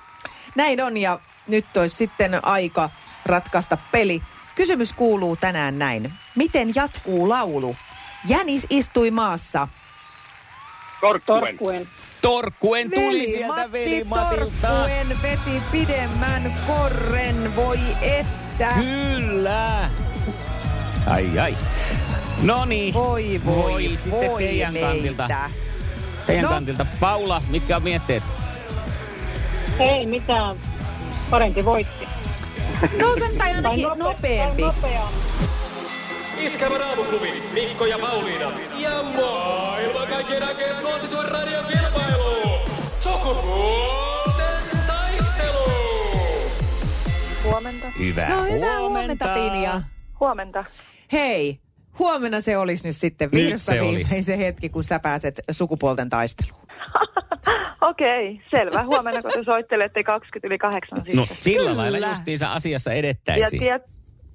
Näin 0.55 0.81
on 0.83 0.97
ja 0.97 1.19
nyt 1.47 1.77
olisi 1.77 1.95
sitten 1.95 2.45
aika 2.45 2.89
ratkaista 3.25 3.77
peli. 3.91 4.21
Kysymys 4.55 4.93
kuuluu 4.93 5.35
tänään 5.35 5.79
näin. 5.79 6.13
Miten 6.35 6.71
jatkuu 6.75 7.29
laulu? 7.29 7.75
Jänis 8.27 8.67
istui 8.69 9.11
maassa. 9.11 9.67
Torkkuen. 11.01 11.41
Torkkuen. 11.41 11.87
Torkkuen 12.21 12.91
tuli 12.91 13.25
sieltä 13.27 13.47
Matti 13.55 13.71
veli-Matilta. 13.71 14.67
Torkkuen 14.67 15.21
veti 15.21 15.61
pidemmän 15.71 16.53
korren, 16.67 17.55
voi 17.55 17.79
että. 18.01 18.67
Kyllä. 18.75 19.89
Ai 21.07 21.39
ai. 21.39 21.57
No 22.41 22.65
niin. 22.65 22.93
Voi 22.93 23.41
voi, 23.45 23.55
voi 23.55 23.97
sitten 23.97 24.29
voi 24.31 24.43
teidän 24.43 24.73
meitä. 24.73 24.87
kantilta. 24.87 25.27
Teidän 26.25 26.43
No. 26.43 26.49
kantilta. 26.49 26.85
Paula, 26.99 27.41
mitkä 27.49 27.75
on 27.75 27.83
mietteet? 27.83 28.23
Ei 29.79 30.05
mitään. 30.05 30.55
Parempi 31.29 31.65
voitti. 31.65 32.07
No 33.01 33.15
se 33.19 33.27
nyt 33.27 33.41
ainakin 33.41 33.63
Tai 33.63 33.77
nope- 33.77 33.97
nopeampi. 33.97 34.61
tai 34.61 34.71
nopea. 34.75 35.01
Iskävä 36.39 36.77
raamuklubi, 36.77 37.43
Mikko 37.53 37.85
ja 37.85 37.99
Pauliina. 37.99 38.51
Ja 38.79 39.03
maailman 39.03 40.07
kaikkien 40.07 40.43
aikeen 40.47 40.75
suosituen 40.75 41.27
radiokilpailu. 41.31 42.59
Sukupuolten 42.99 44.45
taistelu. 44.87 45.71
Huomenta. 47.43 47.87
Hyvää 47.99 48.29
No 48.29 48.43
hyvää 48.43 48.79
huomenta, 48.79 49.25
Pinja. 49.33 49.81
Huomenta. 50.19 50.65
Hei, 51.11 51.59
huomenna 51.99 52.41
se 52.41 52.57
olisi 52.57 52.87
nyt 52.87 52.95
sitten 52.95 53.29
virsta 53.31 53.71
se 53.71 53.81
viimein 53.81 54.23
se 54.23 54.37
hetki, 54.37 54.69
kun 54.69 54.83
sä 54.83 54.99
pääset 54.99 55.41
sukupuolten 55.51 56.09
taisteluun. 56.09 56.65
Okei, 57.81 58.41
selvä. 58.49 58.83
Huomenna 58.83 59.21
kun 59.21 59.31
te 59.31 59.43
soittelette 59.43 60.03
20 60.03 60.47
yli 60.47 60.57
8 60.57 61.01
siis. 61.05 61.17
No 61.17 61.25
sillä 61.29 61.69
Kyllä. 61.69 61.77
lailla 61.77 62.07
justiinsa 62.07 62.53
asiassa 62.53 62.91
ja, 62.91 62.97
edettäisiin. 62.97 63.59
tiet, 63.61 63.83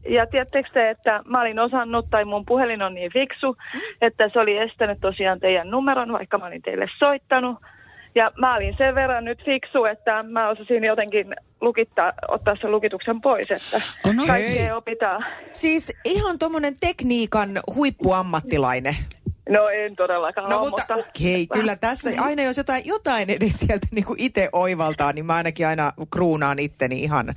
ja 0.09 0.27
tiedättekö 0.27 0.69
te, 0.73 0.91
että 0.91 1.23
mä 1.25 1.41
olin 1.41 1.59
osannut, 1.59 2.07
tai 2.11 2.25
mun 2.25 2.45
puhelin 2.47 2.83
on 2.83 2.95
niin 2.95 3.13
fiksu, 3.13 3.57
että 4.01 4.31
se 4.33 4.41
oli 4.41 4.59
estänyt 4.59 4.99
tosiaan 5.01 5.41
teidän 5.41 5.71
numeron, 5.71 6.13
vaikka 6.13 6.39
mä 6.39 6.47
olin 6.47 6.63
teille 6.63 6.87
soittanut. 6.99 7.59
Ja 8.15 8.33
mä 8.39 8.55
olin 8.55 8.75
sen 8.79 8.95
verran 8.95 9.25
nyt 9.25 9.45
fiksu, 9.45 9.85
että 9.85 10.23
mä 10.23 10.49
osasin 10.49 10.85
jotenkin 10.85 11.35
lukittaa, 11.61 12.13
ottaa 12.29 12.57
sen 12.61 12.71
lukituksen 12.71 13.21
pois, 13.21 13.51
että 13.51 13.81
Oh, 14.07 14.15
no 14.15 14.27
kaikkea 14.27 14.77
opitaan. 14.77 15.25
Siis 15.53 15.93
ihan 16.05 16.39
tommonen 16.39 16.77
tekniikan 16.81 17.61
huippuammattilainen. 17.75 18.97
No 19.51 19.69
en 19.69 19.97
todellakaan 19.97 20.51
No 20.51 20.59
ole, 20.59 20.71
mutta 20.71 20.95
okei, 20.95 21.47
kyllä 21.53 21.77
tässä 21.77 22.11
aina 22.19 22.43
jos 22.43 22.57
jotain, 22.57 22.83
jotain 22.87 23.31
edes 23.31 23.59
sieltä 23.59 23.87
niinku 23.95 24.15
itse 24.19 24.49
oivaltaa, 24.53 25.13
niin 25.13 25.27
mä 25.27 25.35
ainakin 25.35 25.67
aina 25.67 25.93
kruunaan 26.11 26.59
itteni 26.59 26.97
ihan. 27.03 27.27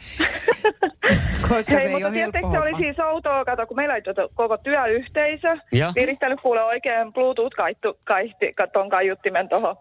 Koska 1.50 1.53
Hei, 1.55 1.63
se 1.63 1.82
ei 1.82 1.91
mutta 1.91 2.08
ole 2.08 2.15
helppo 2.15 2.51
se 2.51 2.60
oli 2.60 2.77
siis 2.77 3.00
outoa, 3.00 3.46
kato, 3.46 3.67
kun 3.67 3.77
meillä 3.77 3.93
oli 3.93 4.01
tota 4.01 4.22
koko 4.34 4.58
työyhteisö, 4.58 5.58
Ja? 5.72 5.91
virittänyt 5.96 6.41
kuule 6.41 6.63
oikein 6.63 7.13
Bluetooth-kaihti, 7.13 7.88
kaihti, 8.03 8.51
ton 8.74 8.89
kaiuttimen 8.89 9.50
tuohon 9.50 9.75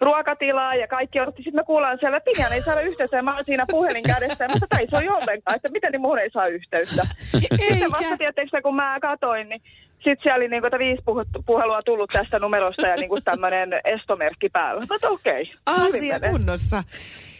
ruokatilaa 0.00 0.74
ja 0.74 0.88
kaikki 0.88 1.20
odotti. 1.20 1.42
Sitten 1.42 1.60
me 1.60 1.64
kuullaan 1.64 1.98
siellä, 2.00 2.16
että 2.16 2.54
ei 2.54 2.62
saada 2.62 2.80
yhteyttä 2.80 3.16
ja 3.16 3.22
mä 3.22 3.34
oon 3.34 3.44
siinä 3.44 3.64
puhelin 3.70 4.02
kädessä. 4.02 4.44
Ja 4.44 4.48
mä 4.48 4.54
sanoin, 4.54 4.64
että 4.64 4.78
ei 4.78 4.86
se 4.90 4.96
ole 4.96 5.22
ollenkaan, 5.22 5.56
että 5.56 5.68
miten 5.68 5.92
niin 5.92 6.00
muun 6.00 6.18
ei 6.18 6.30
saa 6.30 6.46
yhteyttä. 6.46 7.02
Sitten 7.38 7.90
vasta 7.92 8.16
tiedättekö, 8.18 8.62
kun 8.62 8.76
mä 8.76 8.98
katoin, 9.00 9.48
niin 9.48 9.62
sitten 9.94 10.16
siellä 10.22 10.36
oli 10.36 10.48
niinku 10.48 10.66
että 10.66 10.78
viisi 10.78 11.02
puhelua 11.46 11.82
tullut 11.82 12.10
tästä 12.12 12.38
numerosta 12.38 12.86
ja 12.86 12.96
niinku 12.96 13.20
tämmöinen 13.20 13.68
estomerkki 13.84 14.48
päällä. 14.48 14.86
Sanoin, 14.86 15.14
okei. 15.14 15.44
hyvin 15.44 16.14
Asia 16.14 16.30
kunnossa. 16.30 16.84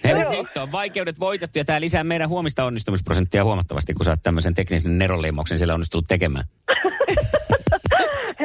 Hei, 0.05 0.21
Joo. 0.21 0.33
nyt 0.33 0.57
on 0.57 0.73
vaikeudet 0.73 1.21
voitettu 1.21 1.59
ja 1.59 1.65
tämä 1.65 1.81
lisää 1.81 2.05
meidän 2.05 2.29
huomista 2.29 2.65
onnistumisprosenttia 2.65 3.45
huomattavasti, 3.45 3.95
kun 3.95 4.05
sä 4.05 4.11
oot 4.11 4.23
tämmöisen 4.23 4.55
teknisen 4.55 4.99
neronleimauksen 4.99 5.59
siellä 5.59 5.75
onnistunut 5.75 6.05
tekemään. 6.09 6.45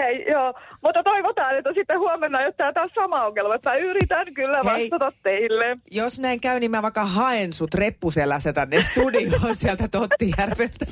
Hei, 0.03 0.25
joo. 0.31 0.53
Mutta 0.83 1.03
toivotaan, 1.03 1.57
että 1.57 1.73
sitten 1.73 1.99
huomenna 1.99 2.39
ei 2.39 2.45
ole 2.45 2.53
tää 2.57 2.73
taas 2.73 2.89
sama 2.95 3.25
ongelma. 3.25 3.55
Mä 3.65 3.75
yritän 3.75 4.33
kyllä 4.33 4.59
Hei. 4.63 4.89
vastata 4.89 5.17
teille. 5.23 5.77
Jos 5.91 6.19
näin 6.19 6.39
käy, 6.41 6.59
niin 6.59 6.71
mä 6.71 6.81
vaikka 6.81 7.05
haen 7.05 7.53
sut 7.53 7.73
reppuselässä 7.73 8.53
tänne 8.53 8.81
studioon 8.81 9.55
sieltä 9.61 9.87
Tottijärveltä. 9.87 10.85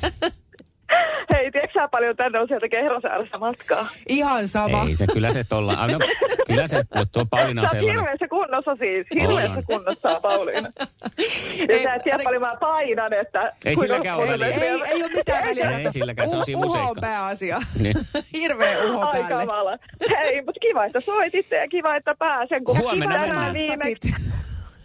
Hei, 1.34 1.52
tiedätkö 1.52 1.80
sä 1.80 1.88
paljon 1.88 2.16
tänne 2.16 2.40
on 2.40 2.48
sieltä 2.48 2.70
Kehrosäärästä 2.70 3.38
matkaa? 3.38 3.88
Ihan 4.10 4.48
sama. 4.48 4.86
Ei 4.90 4.96
se, 4.96 5.06
kyllä 5.14 5.32
se 5.32 5.44
tolla. 5.44 5.74
Ah, 5.74 5.92
No, 5.92 6.00
kyllä 6.48 6.68
se, 6.68 6.84
kun 6.94 7.06
tuo 7.12 7.26
Pauliina 7.30 7.62
on 7.62 7.68
Sä 7.70 7.76
oot 7.76 7.80
sellainen. 7.80 8.00
hirveässä 8.04 8.28
kunnossa 8.28 8.76
siis. 8.76 9.08
Hirveässä 9.16 9.58
On. 9.58 9.64
kunnossa 9.68 10.10
on 10.10 10.22
Pauliina. 10.22 10.70
Ja 10.78 11.66
Ei, 11.70 11.84
sä 11.84 11.94
et 11.94 12.04
tiedä 12.04 12.16
aina- 12.18 12.24
paljon 12.24 12.42
mä 12.42 12.56
painan, 12.60 13.14
että... 13.14 13.50
Ei 13.66 13.76
silläkään 13.76 14.18
ole 14.18 14.28
väliä. 14.28 14.48
Ei, 14.48 14.82
ei 14.86 15.04
ole 15.04 15.12
mitään 15.16 15.44
väliä. 15.46 15.70
Ei 15.70 15.78
kato. 15.78 15.92
silläkään, 15.92 16.30
se 16.30 16.36
on 16.38 16.46
siinä 16.46 16.60
Uho 16.66 16.90
on 16.90 16.96
pääasia. 17.02 17.62
Niin. 17.80 17.96
Hirveä 18.38 18.78
uho 18.84 19.06
Ai 19.06 19.12
päälle. 19.12 19.46
kamala. 19.46 19.78
Hei, 20.10 20.42
mutta 20.42 20.60
kiva, 20.60 20.86
että 20.86 21.02
soititte 21.02 21.56
ja 21.58 21.68
kiva, 21.68 21.96
että 21.96 22.16
pääsen. 22.20 22.64
Kun 22.64 22.78
Huomenna 22.78 23.06
tänään 23.20 23.30
mennään. 23.30 23.54
viimeksi, 23.54 24.14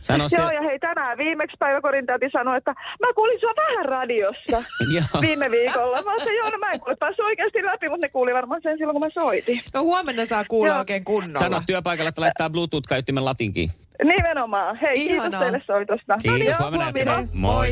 Sano 0.07 0.29
se. 0.29 0.37
Joo, 0.37 0.51
ja 0.51 0.63
hei, 0.63 0.79
tänään 0.79 1.19
viimeksi 1.19 1.57
päiväkorin 1.59 2.07
täti 2.07 2.27
sanoi, 2.33 2.57
että 2.57 2.71
mä 3.01 3.13
kuulin 3.15 3.41
sua 3.41 3.53
vähän 3.57 3.85
radiossa 3.85 4.59
viime 5.27 5.51
viikolla. 5.51 5.97
Mä 5.97 6.19
sanoin, 6.19 6.37
joo, 6.37 6.51
no 6.51 6.59
mä 6.59 6.71
en 6.73 6.81
kuule 6.81 6.97
päässyt 6.97 7.25
oikeasti 7.25 7.65
läpi, 7.65 7.89
mutta 7.89 8.07
ne 8.07 8.11
kuuli 8.11 8.35
varmaan 8.35 8.61
sen 8.63 8.79
silloin, 8.79 8.95
kun 8.95 9.07
mä 9.07 9.23
soitin. 9.23 9.61
No 9.75 9.83
huomenna 9.83 10.27
saa 10.27 10.45
kuulla 10.49 10.69
Joo. 10.73 10.79
oikein 10.79 11.05
kunnolla. 11.05 11.39
Sano 11.39 11.63
työpaikalla, 11.67 12.09
että 12.09 12.21
laittaa 12.21 12.51
Bluetooth-kaiuttimen 12.51 13.25
latinkiin. 13.25 13.71
Nimenomaan. 14.05 14.77
Hei, 14.77 14.95
Ihanaa. 15.07 15.23
kiitos 15.23 15.41
teille 15.41 15.63
soitosta. 15.67 16.17
Kiitos, 16.23 16.47
Joo, 16.49 16.57
huomenna 16.61 16.85
huominen. 16.85 17.07
jatketaan. 17.07 17.29
Moi. 17.33 17.69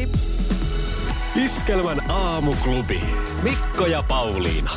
Iskelmän 1.45 2.11
aamuklubi, 2.11 3.01
Mikko 3.43 3.87
ja 3.87 4.03
Pauliina. 4.09 4.71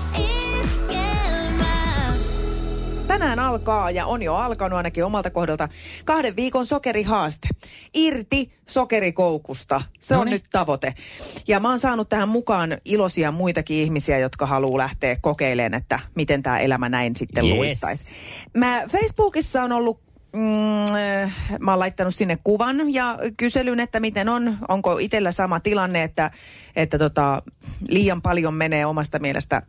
Tänään 3.07 3.39
alkaa 3.39 3.91
ja 3.91 4.05
on 4.05 4.21
jo 4.23 4.35
alkanut 4.35 4.77
ainakin 4.77 5.05
omalta 5.05 5.29
kohdalta 5.29 5.69
kahden 6.05 6.35
viikon 6.35 6.65
sokerihaaste. 6.65 7.47
Irti 7.93 8.51
sokerikoukusta. 8.65 9.81
Se 10.01 10.15
on 10.15 10.27
nyt 10.29 10.43
tavoite. 10.51 10.93
Ja 11.47 11.59
mä 11.59 11.69
oon 11.69 11.79
saanut 11.79 12.09
tähän 12.09 12.29
mukaan 12.29 12.77
iloisia 12.85 13.31
muitakin 13.31 13.77
ihmisiä, 13.77 14.17
jotka 14.19 14.45
haluaa 14.45 14.77
lähteä 14.77 15.15
kokeilemaan, 15.21 15.73
että 15.73 15.99
miten 16.15 16.43
tämä 16.43 16.59
elämä 16.59 16.89
näin 16.89 17.15
sitten 17.15 17.45
Yes. 17.45 17.55
luistaisi. 17.57 18.13
Mä 18.53 18.83
Facebookissa 18.87 19.63
on 19.63 19.71
ollut 19.71 20.07
Mm, 20.33 20.93
mä 21.59 21.71
oon 21.71 21.79
laittanut 21.79 22.15
sinne 22.15 22.37
kuvan 22.43 22.93
ja 22.93 23.19
kyselyn, 23.37 23.79
että 23.79 23.99
miten 23.99 24.29
on, 24.29 24.57
onko 24.67 24.97
itsellä 24.97 25.31
sama 25.31 25.59
tilanne, 25.59 26.03
että, 26.03 26.31
että 26.75 26.97
tota, 26.97 27.41
liian 27.87 28.21
paljon 28.21 28.53
menee 28.53 28.85
omasta 28.85 29.19
mielestä 29.19 29.61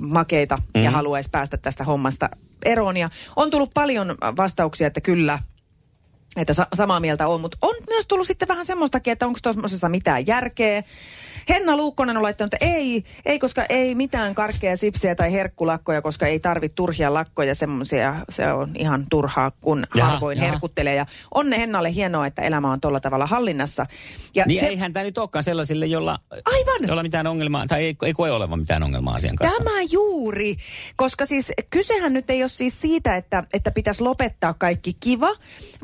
makeita 0.00 0.56
mm-hmm. 0.56 0.84
ja 0.84 0.90
haluaisi 0.90 1.30
päästä 1.30 1.56
tästä 1.56 1.84
hommasta 1.84 2.28
eroon. 2.64 2.96
Ja 2.96 3.08
on 3.36 3.50
tullut 3.50 3.70
paljon 3.74 4.14
vastauksia, 4.36 4.86
että 4.86 5.00
kyllä, 5.00 5.38
että 6.36 6.54
sa- 6.54 6.66
samaa 6.74 7.00
mieltä 7.00 7.26
on, 7.28 7.40
mutta 7.40 7.58
on 7.62 7.74
myös 7.88 8.06
tullut 8.06 8.26
sitten 8.26 8.48
vähän 8.48 8.66
semmoistakin, 8.66 9.12
että 9.12 9.26
onko 9.26 9.38
tuossa 9.42 9.88
mitään 9.88 10.26
järkeä. 10.26 10.82
Henna 11.48 11.76
Luukkonen 11.76 12.16
on 12.16 12.22
laittanut, 12.22 12.54
että 12.54 12.66
ei, 12.66 13.04
ei 13.26 13.38
koska 13.38 13.64
ei 13.68 13.94
mitään 13.94 14.34
karkkeja, 14.34 14.76
sipsejä 14.76 15.14
tai 15.14 15.32
herkkulakkoja, 15.32 16.02
koska 16.02 16.26
ei 16.26 16.40
tarvitse 16.40 16.74
turhia 16.74 17.14
lakkoja, 17.14 17.54
semmoisia, 17.54 18.14
se 18.28 18.52
on 18.52 18.70
ihan 18.78 19.06
turhaa, 19.10 19.50
kun 19.60 19.86
Jaha, 19.94 20.10
harvoin 20.10 20.38
jaha. 20.38 20.50
herkuttelee. 20.50 20.94
Ja 20.94 21.06
onne 21.34 21.58
Hennalle 21.58 21.94
hienoa, 21.94 22.26
että 22.26 22.42
elämä 22.42 22.72
on 22.72 22.80
tuolla 22.80 23.00
tavalla 23.00 23.26
hallinnassa. 23.26 23.86
Ja 24.34 24.44
Niin 24.46 24.60
se, 24.60 24.66
eihän 24.66 24.92
tämä 24.92 25.04
nyt 25.04 25.18
olekaan 25.18 25.44
sellaisille, 25.44 25.86
jolla, 25.86 26.18
Aivan. 26.30 26.88
jolla 26.88 27.02
mitään 27.02 27.26
ongelmaa, 27.26 27.66
tai 27.66 27.84
ei, 27.84 27.96
ei 28.04 28.12
koe 28.12 28.30
olevan 28.30 28.58
mitään 28.58 28.82
ongelmaa 28.82 29.14
asian 29.14 29.36
kanssa. 29.36 29.58
Tämä 29.58 29.82
juuri, 29.90 30.56
koska 30.96 31.26
siis 31.26 31.52
kysehän 31.70 32.12
nyt 32.12 32.30
ei 32.30 32.42
ole 32.42 32.48
siis 32.48 32.80
siitä, 32.80 33.16
että, 33.16 33.44
että 33.52 33.70
pitäisi 33.70 34.02
lopettaa 34.02 34.54
kaikki 34.54 34.92
kiva, 35.00 35.30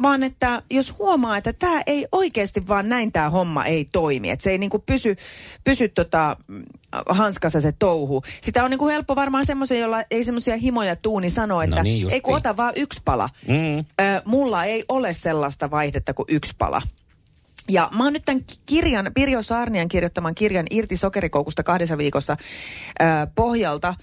vaan 0.03 0.23
että 0.23 0.36
jos 0.71 0.99
huomaa, 0.99 1.37
että 1.37 1.53
tämä 1.53 1.83
ei 1.87 2.07
oikeasti 2.13 2.69
vaan 2.69 2.89
näin 2.89 3.13
tämä 3.13 3.31
homma 3.31 3.65
ei 3.65 3.89
toimi, 3.93 4.31
että 4.31 4.43
se 4.43 4.51
ei 4.51 4.59
niinku 4.59 4.79
pysy, 4.79 5.17
pysy 5.65 5.89
tota, 5.89 6.37
mm, 6.49 6.65
hanskassa 7.09 7.61
se 7.61 7.73
touhu. 7.73 8.23
Sitä 8.41 8.65
on 8.65 8.71
niinku 8.71 8.89
helppo 8.89 9.17
varmaan 9.17 9.47
semmoisen, 9.47 9.81
jolla 9.81 10.03
ei 10.11 10.25
semmoisia 10.25 10.57
himoja 10.57 10.97
tuuni 10.97 11.31
sanoa, 11.31 11.65
että 11.65 11.77
No 11.77 11.83
niin, 11.83 12.13
ei 12.13 12.21
kun 12.21 12.37
ota 12.37 12.57
vaan 12.57 12.73
yksi 12.77 13.01
pala. 13.05 13.29
Mm. 13.49 13.79
Ö, 13.79 13.85
mulla 14.25 14.65
ei 14.65 14.85
ole 14.89 15.13
sellaista 15.13 15.71
vaihdetta 15.71 16.15
kuin 16.15 16.27
yksi 16.29 16.55
pala. 16.59 16.83
Ja 17.69 17.91
mä 17.97 18.05
oon 18.05 18.13
nyt 18.13 18.25
tämän 18.25 18.43
kirjan, 18.67 19.11
Pirjo 19.15 19.43
Saarnian 19.43 19.89
kirjoittaman 19.89 20.35
kirjan 20.35 20.67
Irti 20.71 20.97
sokerikoukusta 20.97 21.63
kahdessa 21.63 21.99
viikossa 21.99 22.37
äh, 23.03 23.29
pohjalta 23.35 23.95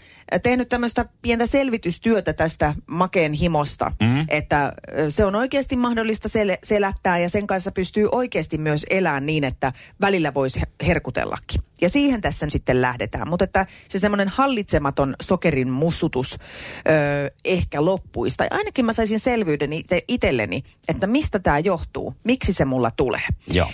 tehnyt 0.43 0.69
tämmöistä 0.69 1.05
pientä 1.21 1.45
selvitystyötä 1.45 2.33
tästä 2.33 2.73
makeen 2.87 3.33
himosta. 3.33 3.91
Mm-hmm. 4.01 4.25
Että 4.29 4.65
äh, 4.65 4.73
se 5.09 5.25
on 5.25 5.35
oikeasti 5.35 5.75
mahdollista 5.75 6.27
sel- 6.27 6.57
selättää 6.63 7.17
ja 7.17 7.29
sen 7.29 7.47
kanssa 7.47 7.71
pystyy 7.71 8.09
oikeasti 8.11 8.57
myös 8.57 8.85
elämään 8.89 9.25
niin, 9.25 9.43
että 9.43 9.71
välillä 10.01 10.33
voisi 10.33 10.59
he- 10.61 10.85
herkutellakin. 10.87 11.61
Ja 11.83 11.89
siihen 11.89 12.21
tässä 12.21 12.45
nyt 12.45 12.53
sitten 12.53 12.81
lähdetään. 12.81 13.29
Mutta 13.29 13.45
että 13.45 13.65
se 13.87 13.99
semmoinen 13.99 14.27
hallitsematon 14.27 15.15
sokerin 15.21 15.69
mussutus 15.69 16.33
ö, 16.33 17.31
ehkä 17.45 17.85
loppuisi. 17.85 18.37
Tai 18.37 18.47
ainakin 18.51 18.85
mä 18.85 18.93
saisin 18.93 19.19
selvyyden 19.19 19.73
ite, 19.73 20.01
itselleni, 20.07 20.63
että 20.87 21.07
mistä 21.07 21.39
tämä 21.39 21.59
johtuu. 21.59 22.15
Miksi 22.23 22.53
se 22.53 22.65
mulla 22.65 22.91
tulee. 22.91 23.27
Joo. 23.47 23.69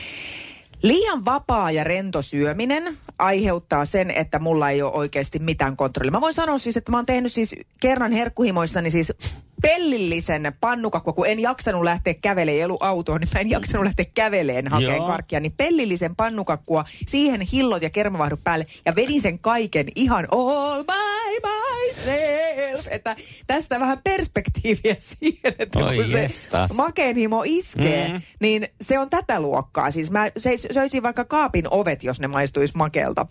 Liian 0.84 1.26
vapaa 1.26 1.72
ja 1.72 1.84
rento 1.84 2.22
syöminen 2.22 2.98
aiheuttaa 3.20 3.86
sen, 3.86 4.12
että 4.12 4.40
mulla 4.40 4.70
ei 4.70 4.82
ole 4.82 4.94
oikeasti 4.94 5.40
mitään 5.40 5.78
kontrollia. 5.78 6.12
Mä 6.12 6.22
voin 6.22 6.34
sanoa 6.34 6.58
siis, 6.58 6.78
että 6.78 6.92
mä 6.92 6.98
oon 6.98 7.06
tehnyt 7.06 7.32
siis 7.32 7.56
kerran 7.82 8.12
herkkuhimoissani 8.12 8.90
siis 8.90 9.14
pellillisen 9.62 10.54
pannukakkua, 10.62 11.14
kun 11.14 11.28
en 11.28 11.40
jaksanut 11.40 11.84
lähteä 11.84 12.14
kävelemään, 12.14 12.58
ei 12.58 12.64
ollut 12.66 12.84
autoa, 12.84 13.20
niin 13.20 13.30
mä 13.34 13.40
en 13.40 13.50
jaksanut 13.50 13.84
lähteä 13.86 14.06
käveleen 14.14 14.66
Joo. 14.80 15.08
karkkia, 15.08 15.40
niin 15.40 15.54
pellillisen 15.58 16.16
pannukakkua, 16.16 16.86
siihen 17.08 17.42
hillot 17.42 17.82
ja 17.82 17.90
kermavahdut 17.90 18.40
päälle 18.44 18.66
ja 18.86 18.96
vedin 18.96 19.22
sen 19.22 19.40
kaiken 19.40 19.86
ihan 19.96 20.28
all 20.32 20.84
by 20.84 21.48
myself. 21.88 22.88
Että 22.90 23.16
tästä 23.48 23.80
vähän 23.80 24.00
perspektiiviä 24.04 24.96
siihen, 25.20 25.54
että 25.60 25.80
Oi 25.80 25.96
kun 25.96 26.10
se 26.10 26.22
jestas. 26.22 26.74
makeen 26.76 27.16
himo 27.16 27.44
iskee, 27.46 28.08
Mm. 28.10 28.22
niin 28.40 28.68
se 28.82 29.00
on 29.00 29.10
tätä 29.10 29.40
luokkaa. 29.42 29.92
Siis 29.92 30.12
mä 30.12 30.28
söisin 30.74 31.04
vaikka 31.04 31.26
kaapin 31.26 31.66
ovet, 31.72 32.04
jos 32.04 32.20
ne 32.20 32.28
maistuisi 32.28 32.78
makeelta. 32.78 33.26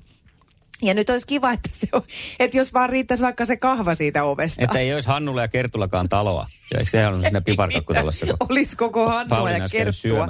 Ja 0.83 0.95
nyt 0.95 1.11
olisi 1.11 1.27
kiva, 1.27 1.53
että, 1.53 1.69
se 1.73 1.89
on, 1.93 2.03
että 2.39 2.57
jos 2.57 2.75
vaan 2.75 2.91
riittäisi 2.91 3.23
vaikka 3.23 3.47
se 3.47 3.57
kahva 3.57 3.95
siitä 3.95 4.25
ovesta. 4.25 4.65
Että 4.65 4.79
ei 4.79 4.95
olisi 4.95 5.09
Hannulla 5.09 5.41
ja 5.41 5.49
Kertulakaan 5.49 6.09
taloa. 6.09 6.47
Ja 6.73 6.79
eikö 6.79 6.91
sehän 6.91 7.15
on 7.15 7.21
siinä 7.21 7.41
piparkakkutalossa, 7.41 8.27
kun 8.27 8.37
Olisi 8.49 8.77
koko 8.77 9.09
Hannua 9.09 9.39
Pauliina 9.39 9.65
ja 9.65 9.69
Kerttua. 9.73 10.27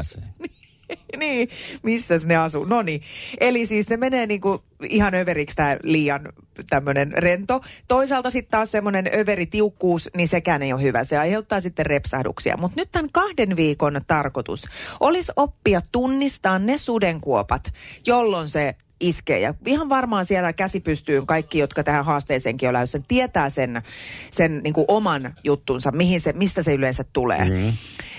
niin, 1.19 1.49
missäs 1.83 2.26
ne 2.26 2.37
asuu? 2.37 2.64
No 2.64 2.83
niin, 2.83 3.02
eli 3.40 3.67
siis 3.67 3.87
se 3.87 3.97
menee 3.97 4.26
niinku 4.26 4.64
ihan 4.88 5.14
överiksi 5.14 5.57
tämä 5.57 5.76
liian 5.83 6.33
tämmöinen 6.71 7.12
rento. 7.12 7.61
Toisaalta 7.88 8.31
sitten 8.31 8.50
taas 8.50 8.71
semmoinen 8.71 9.11
överitiukkuus, 9.14 10.11
niin 10.17 10.28
sekään 10.28 10.62
ei 10.62 10.73
ole 10.73 10.83
hyvä. 10.83 11.05
Se 11.05 11.19
aiheuttaa 11.19 11.61
sitten 11.61 11.87
repsahduksia. 11.87 12.57
Mutta 12.57 12.81
nyt 12.81 12.93
tämän 12.93 13.11
kahden 13.12 13.57
viikon 13.57 14.00
tarkoitus 14.07 14.64
olisi 15.00 15.33
oppia 15.37 15.81
tunnistaa 15.93 16.59
ne 16.59 16.78
sudenkuopat, 16.78 17.62
jolloin 18.07 18.49
se 18.49 18.75
iskee. 19.00 19.40
Ja 19.40 19.55
ihan 19.67 19.88
varmaan 19.88 20.26
siellä 20.26 20.52
käsi 20.52 20.81
pystyyn 20.81 21.26
kaikki, 21.26 21.59
jotka 21.59 21.85
tähän 21.85 22.05
haasteeseenkin 22.05 22.69
on 22.69 22.73
lähdössä, 22.73 23.00
tietää 23.09 23.50
sen, 23.50 23.83
sen 24.31 24.61
niin 24.64 24.75
kuin 24.75 24.85
oman 24.88 25.35
juttunsa, 25.45 25.90
mihin 25.93 26.21
se, 26.21 26.33
mistä 26.33 26.62
se 26.62 26.75
yleensä 26.75 27.05
tulee. 27.12 27.45
Mm. 27.45 27.73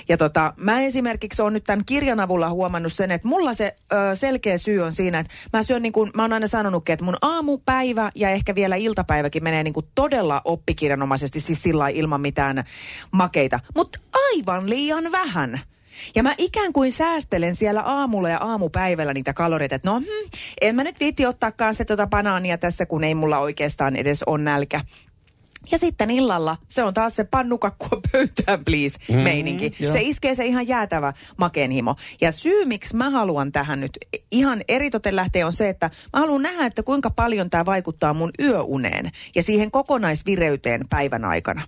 Ja 0.10 0.18
tota, 0.18 0.54
mä 0.58 0.82
esimerkiksi 0.82 1.42
olen 1.42 1.54
nyt 1.54 1.64
tämän 1.64 1.86
kirjan 1.86 2.20
avulla 2.20 2.50
huomannut 2.50 2.94
sen, 2.94 3.12
että 3.12 3.28
mulla 3.28 3.54
se 3.54 3.76
ö, 3.94 4.16
selkeä 4.16 4.58
syy 4.58 4.80
on 4.80 4.94
siinä, 4.94 5.20
että 5.20 5.34
mä 5.54 5.64
syön 5.64 5.82
niin 5.82 5.94
kuin, 5.94 6.12
mä 6.16 6.22
oon 6.22 6.34
aina 6.34 6.48
sanonutkin, 6.48 6.94
että 6.94 7.06
mun 7.06 7.18
aamupäivä 7.22 8.12
ja 8.16 8.30
ehkä 8.30 8.56
vielä 8.56 8.76
iltapäiväkin 8.76 9.44
menee 9.44 9.64
niin 9.64 9.74
kuin 9.74 9.86
todella 9.96 10.42
oppikirjanomaisesti, 10.46 11.40
siis 11.40 11.64
sillä 11.64 11.88
ilman 11.88 12.22
mitään 12.22 12.64
makeita. 13.12 13.60
Mutta 13.76 14.00
aivan 14.32 14.70
liian 14.70 15.12
vähän. 15.12 15.60
Ja 16.16 16.24
mä 16.24 16.34
ikään 16.38 16.74
kuin 16.74 16.92
säästelen 16.92 17.56
siellä 17.56 17.82
aamulla 17.82 18.30
ja 18.30 18.38
aamupäivällä 18.38 19.14
niitä 19.14 19.34
kaloreita, 19.34 19.76
että 19.76 19.90
no, 19.90 20.00
hmm, 20.00 20.30
en 20.62 20.76
mä 20.76 20.84
nyt 20.84 21.00
viitti 21.00 21.26
ottaakaan 21.26 21.74
sitä 21.74 21.86
tota 21.86 22.08
banaania 22.08 22.58
tässä, 22.58 22.86
kun 22.86 23.04
ei 23.04 23.16
mulla 23.16 23.40
oikeastaan 23.40 23.96
edes 23.96 24.24
on 24.24 24.44
nälkä. 24.44 24.82
Ja 25.72 25.78
sitten 25.78 26.12
illalla 26.12 26.58
se 26.68 26.84
on 26.84 26.94
taas 26.94 27.16
se 27.16 27.24
pannukakkua 27.24 28.02
pöytään 28.12 28.66
please 28.66 29.00
meininki. 29.24 29.76
joo. 29.80 29.94
Se 29.94 30.02
iskee 30.02 30.36
se 30.36 30.46
ihan 30.46 30.68
jäätävä 30.68 31.14
makeenhimo. 31.38 31.96
Ja 32.22 32.32
syy, 32.32 32.66
miksi 32.66 32.96
mä 32.96 33.10
haluan 33.10 33.52
tähän 33.52 33.80
nyt 33.80 33.92
ihan 34.32 34.62
eritoten 34.68 35.16
lähteä 35.16 35.48
on 35.48 35.54
se, 35.54 35.70
että 35.70 35.90
mä 36.14 36.20
haluan 36.20 36.42
nähdä, 36.42 36.66
että 36.66 36.84
kuinka 36.84 37.10
paljon 37.10 37.50
tämä 37.50 37.66
vaikuttaa 37.66 38.14
mun 38.14 38.32
yöuneen 38.40 39.12
ja 39.36 39.44
siihen 39.44 39.72
kokonaisvireyteen 39.72 40.82
päivän 40.90 41.26
aikana. 41.26 41.62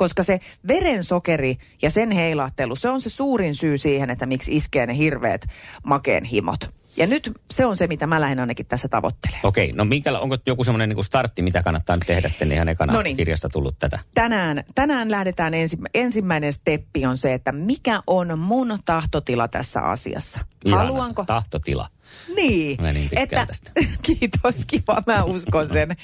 Koska 0.00 0.22
se 0.22 0.40
verensokeri 0.68 1.56
ja 1.82 1.90
sen 1.90 2.10
heilahtelu, 2.10 2.76
se 2.76 2.88
on 2.88 3.00
se 3.00 3.10
suurin 3.10 3.54
syy 3.54 3.78
siihen, 3.78 4.10
että 4.10 4.26
miksi 4.26 4.56
iskee 4.56 4.86
ne 4.86 4.96
hirveät 4.96 5.46
makeen 5.84 6.24
himot. 6.24 6.68
Ja 6.96 7.06
nyt 7.06 7.32
se 7.50 7.66
on 7.66 7.76
se, 7.76 7.86
mitä 7.86 8.06
mä 8.06 8.20
lähden 8.20 8.40
ainakin 8.40 8.66
tässä 8.66 8.88
tavoittelemaan. 8.88 9.46
Okei, 9.46 9.72
no 9.72 9.84
minkä, 9.84 10.18
onko 10.18 10.36
joku 10.46 10.64
semmoinen 10.64 10.88
niin 10.88 11.04
startti, 11.04 11.42
mitä 11.42 11.62
kannattaa 11.62 11.96
nyt 11.96 12.06
tehdä 12.06 12.28
sitten 12.28 12.52
ihan 12.52 12.68
ekana 12.68 12.92
Noniin. 12.92 13.16
kirjasta 13.16 13.48
tullut 13.48 13.78
tätä? 13.78 13.98
tänään, 14.14 14.64
tänään 14.74 15.10
lähdetään 15.10 15.54
ensi, 15.54 15.76
ensimmäinen 15.94 16.52
steppi 16.52 17.06
on 17.06 17.16
se, 17.16 17.34
että 17.34 17.52
mikä 17.52 18.02
on 18.06 18.38
mun 18.38 18.78
tahtotila 18.84 19.48
tässä 19.48 19.80
asiassa. 19.80 20.40
Ihana 20.64 20.82
Haluanko? 20.82 21.24
Tahtotila. 21.24 21.86
Niin. 22.36 22.82
Mä 22.82 22.92
niin 22.92 23.08
että, 23.12 23.46
tästä. 23.46 23.70
Kiitos, 24.06 24.64
kiva, 24.66 25.02
mä 25.06 25.24
uskon 25.24 25.68
sen. 25.68 25.88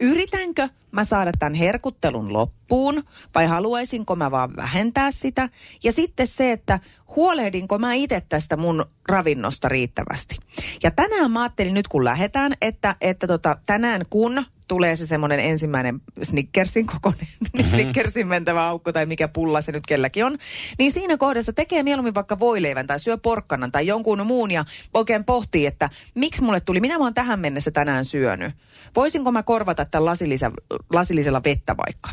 Yritänkö 0.00 0.68
mä 0.92 1.04
saada 1.04 1.32
tämän 1.38 1.54
herkuttelun 1.54 2.32
loppuun 2.32 3.04
vai 3.34 3.46
haluaisinko 3.46 4.16
mä 4.16 4.30
vaan 4.30 4.56
vähentää 4.56 5.10
sitä? 5.10 5.48
Ja 5.84 5.92
sitten 5.92 6.26
se, 6.26 6.52
että 6.52 6.80
huolehdinko 7.16 7.78
mä 7.78 7.92
itse 7.92 8.22
tästä 8.28 8.56
mun 8.56 8.84
ravinnosta 9.08 9.68
riittävästi. 9.68 10.36
Ja 10.82 10.90
tänään 10.90 11.30
mä 11.30 11.42
ajattelin 11.42 11.74
nyt 11.74 11.88
kun 11.88 12.04
lähdetään, 12.04 12.54
että, 12.60 12.96
että 13.00 13.26
tota, 13.26 13.56
tänään 13.66 14.02
kun 14.10 14.44
tulee 14.68 14.96
se 14.96 15.06
semmoinen 15.06 15.40
ensimmäinen 15.40 16.00
Snickersin 16.22 16.86
kokoinen, 16.86 17.28
mm-hmm. 17.40 17.64
Snickersin 17.70 18.26
mentävä 18.26 18.66
aukko 18.66 18.92
tai 18.92 19.06
mikä 19.06 19.28
pulla 19.28 19.60
se 19.60 19.72
nyt 19.72 19.86
kelläkin 19.86 20.24
on, 20.24 20.38
niin 20.78 20.92
siinä 20.92 21.16
kohdassa 21.16 21.52
tekee 21.52 21.82
mieluummin 21.82 22.14
vaikka 22.14 22.38
voileivän 22.38 22.86
tai 22.86 23.00
syö 23.00 23.18
porkkanan 23.18 23.72
tai 23.72 23.86
jonkun 23.86 24.26
muun 24.26 24.50
ja 24.50 24.64
oikein 24.94 25.24
pohtii, 25.24 25.66
että 25.66 25.90
miksi 26.14 26.42
mulle 26.42 26.60
tuli, 26.60 26.80
mitä 26.80 26.98
mä 26.98 27.04
oon 27.04 27.14
tähän 27.14 27.40
mennessä 27.40 27.70
tänään 27.70 28.04
syönyt. 28.04 28.54
Voisinko 28.96 29.32
mä 29.32 29.42
korvata 29.42 29.84
tämän 29.84 30.04
lasillisella, 30.04 30.56
lasillisella 30.92 31.42
vettä 31.44 31.76
vaikka? 31.76 32.10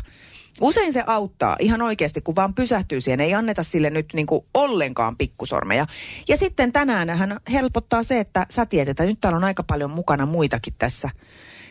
Usein 0.60 0.92
se 0.92 1.04
auttaa 1.06 1.56
ihan 1.58 1.82
oikeasti, 1.82 2.20
kun 2.20 2.36
vaan 2.36 2.54
pysähtyy 2.54 3.00
siihen. 3.00 3.20
Ei 3.20 3.34
anneta 3.34 3.62
sille 3.62 3.90
nyt 3.90 4.06
niin 4.12 4.26
kuin 4.26 4.44
ollenkaan 4.54 5.16
pikkusormeja. 5.16 5.86
Ja 6.28 6.36
sitten 6.36 6.72
tänään 6.72 7.10
hän 7.10 7.40
helpottaa 7.52 8.02
se, 8.02 8.20
että 8.20 8.46
sä 8.50 8.66
tiedät, 8.66 8.88
että 8.88 9.04
nyt 9.04 9.20
täällä 9.20 9.36
on 9.36 9.44
aika 9.44 9.62
paljon 9.62 9.90
mukana 9.90 10.26
muitakin 10.26 10.74
tässä. 10.78 11.10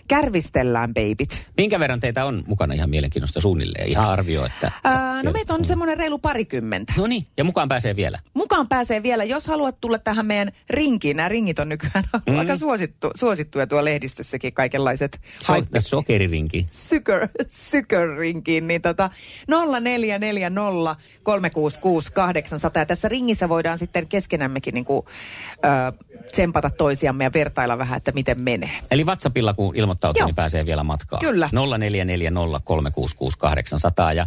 Kärvistellään, 0.08 0.94
babyt. 0.94 1.46
Minkä 1.58 1.80
verran 1.80 2.00
teitä 2.00 2.26
on 2.26 2.44
mukana 2.48 2.74
ihan 2.74 2.90
mielenkiinnosta 2.90 3.42
suunnilleen? 3.42 3.90
Ihan 3.90 4.10
arvio, 4.10 4.46
että... 4.46 4.72
Ää, 4.84 5.24
no 5.24 5.32
meitä 5.32 5.54
on 5.54 5.66
semmoinen 5.66 5.98
reilu 5.98 6.20
parikymmentä. 6.20 6.94
No 6.98 7.08
niin, 7.08 7.26
ja 7.38 7.44
mukaan 7.44 7.68
pääsee 7.68 7.96
vielä. 7.96 8.20
Mukaan 8.34 8.68
pääsee 8.68 9.04
vielä, 9.04 9.24
jos 9.24 9.48
haluat 9.48 9.82
tulla 9.82 10.00
tähän 10.00 10.26
meidän 10.26 10.52
rinkiin. 10.70 11.18
Nämä 11.18 11.30
ringit 11.30 11.60
on 11.60 11.70
nykyään 11.70 12.04
mm. 12.30 12.38
aika 12.38 12.58
suosittu, 12.58 13.12
suosittuja 13.16 13.68
tuo 13.68 13.86
lehdistössäkin 13.86 14.54
kaikenlaiset 14.54 15.20
So, 15.40 15.54
sokeririnki. 15.80 16.68
Syker, 16.72 17.28
sykerrinkiin, 17.50 18.68
niin 18.68 18.82
tota 18.82 19.10
0440 19.48 20.96
366 21.24 22.12
800. 22.12 22.82
Ja 22.82 22.86
tässä 22.86 23.10
ringissä 23.10 23.50
voidaan 23.50 23.78
sitten 23.78 24.08
keskenämmekin 24.08 24.74
niinku, 24.74 25.06
ö, 25.66 25.94
tsempata 26.34 26.70
toisiamme 26.70 27.24
ja 27.24 27.34
vertailla 27.34 27.78
vähän, 27.78 27.98
että 27.98 28.12
miten 28.12 28.40
menee. 28.40 28.80
Eli 28.92 29.04
WhatsAppilla 29.04 29.54
kun 29.54 29.76
ilmoittautuu, 29.76 30.20
Joo. 30.20 30.26
niin 30.28 30.36
pääsee 30.36 30.66
vielä 30.66 30.84
matkaan. 30.84 31.20
Kyllä. 31.20 31.50
0440366800 31.54 31.58
ja 34.16 34.26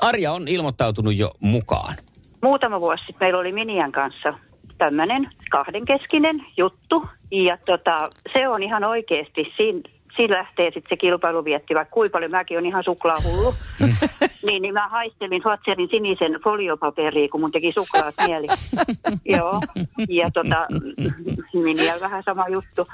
Arja 0.00 0.32
on 0.32 0.48
ilmoittautunut 0.48 1.16
jo 1.16 1.30
mukaan. 1.40 1.94
muutama 2.42 2.80
vuosi 2.80 3.04
sitten 3.06 3.26
meillä 3.26 3.38
oli 3.38 3.52
Minian 3.52 3.92
kanssa 3.92 4.38
tämmöinen 4.78 5.30
kahdenkeskinen 5.50 6.46
juttu. 6.56 7.08
Ja 7.30 7.58
tota, 7.66 8.10
se 8.32 8.48
on 8.48 8.62
ihan 8.62 8.84
oikeasti, 8.84 9.52
siinä, 9.56 9.80
siinä 10.16 10.36
lähtee 10.38 10.66
sitten 10.66 10.88
se 10.88 10.96
kilpailuvietti, 10.96 11.74
vaikka 11.74 11.94
kuinka 11.94 12.12
paljon 12.12 12.30
mäkin 12.30 12.58
on 12.58 12.66
ihan 12.66 12.84
suklaahullu. 12.84 13.54
niin, 14.46 14.62
niin 14.62 14.74
mä 14.74 14.88
haistelin 14.88 15.42
Fatserin 15.42 15.88
sinisen 15.90 16.40
foliopaperia, 16.44 17.28
kun 17.28 17.40
mun 17.40 17.52
teki 17.52 17.72
suklaat 17.72 18.14
mieli. 18.26 18.46
Joo, 19.24 19.60
ja 20.08 20.30
tota, 20.30 20.66
Minian 21.64 22.00
vähän 22.00 22.22
sama 22.22 22.48
juttu. 22.48 22.86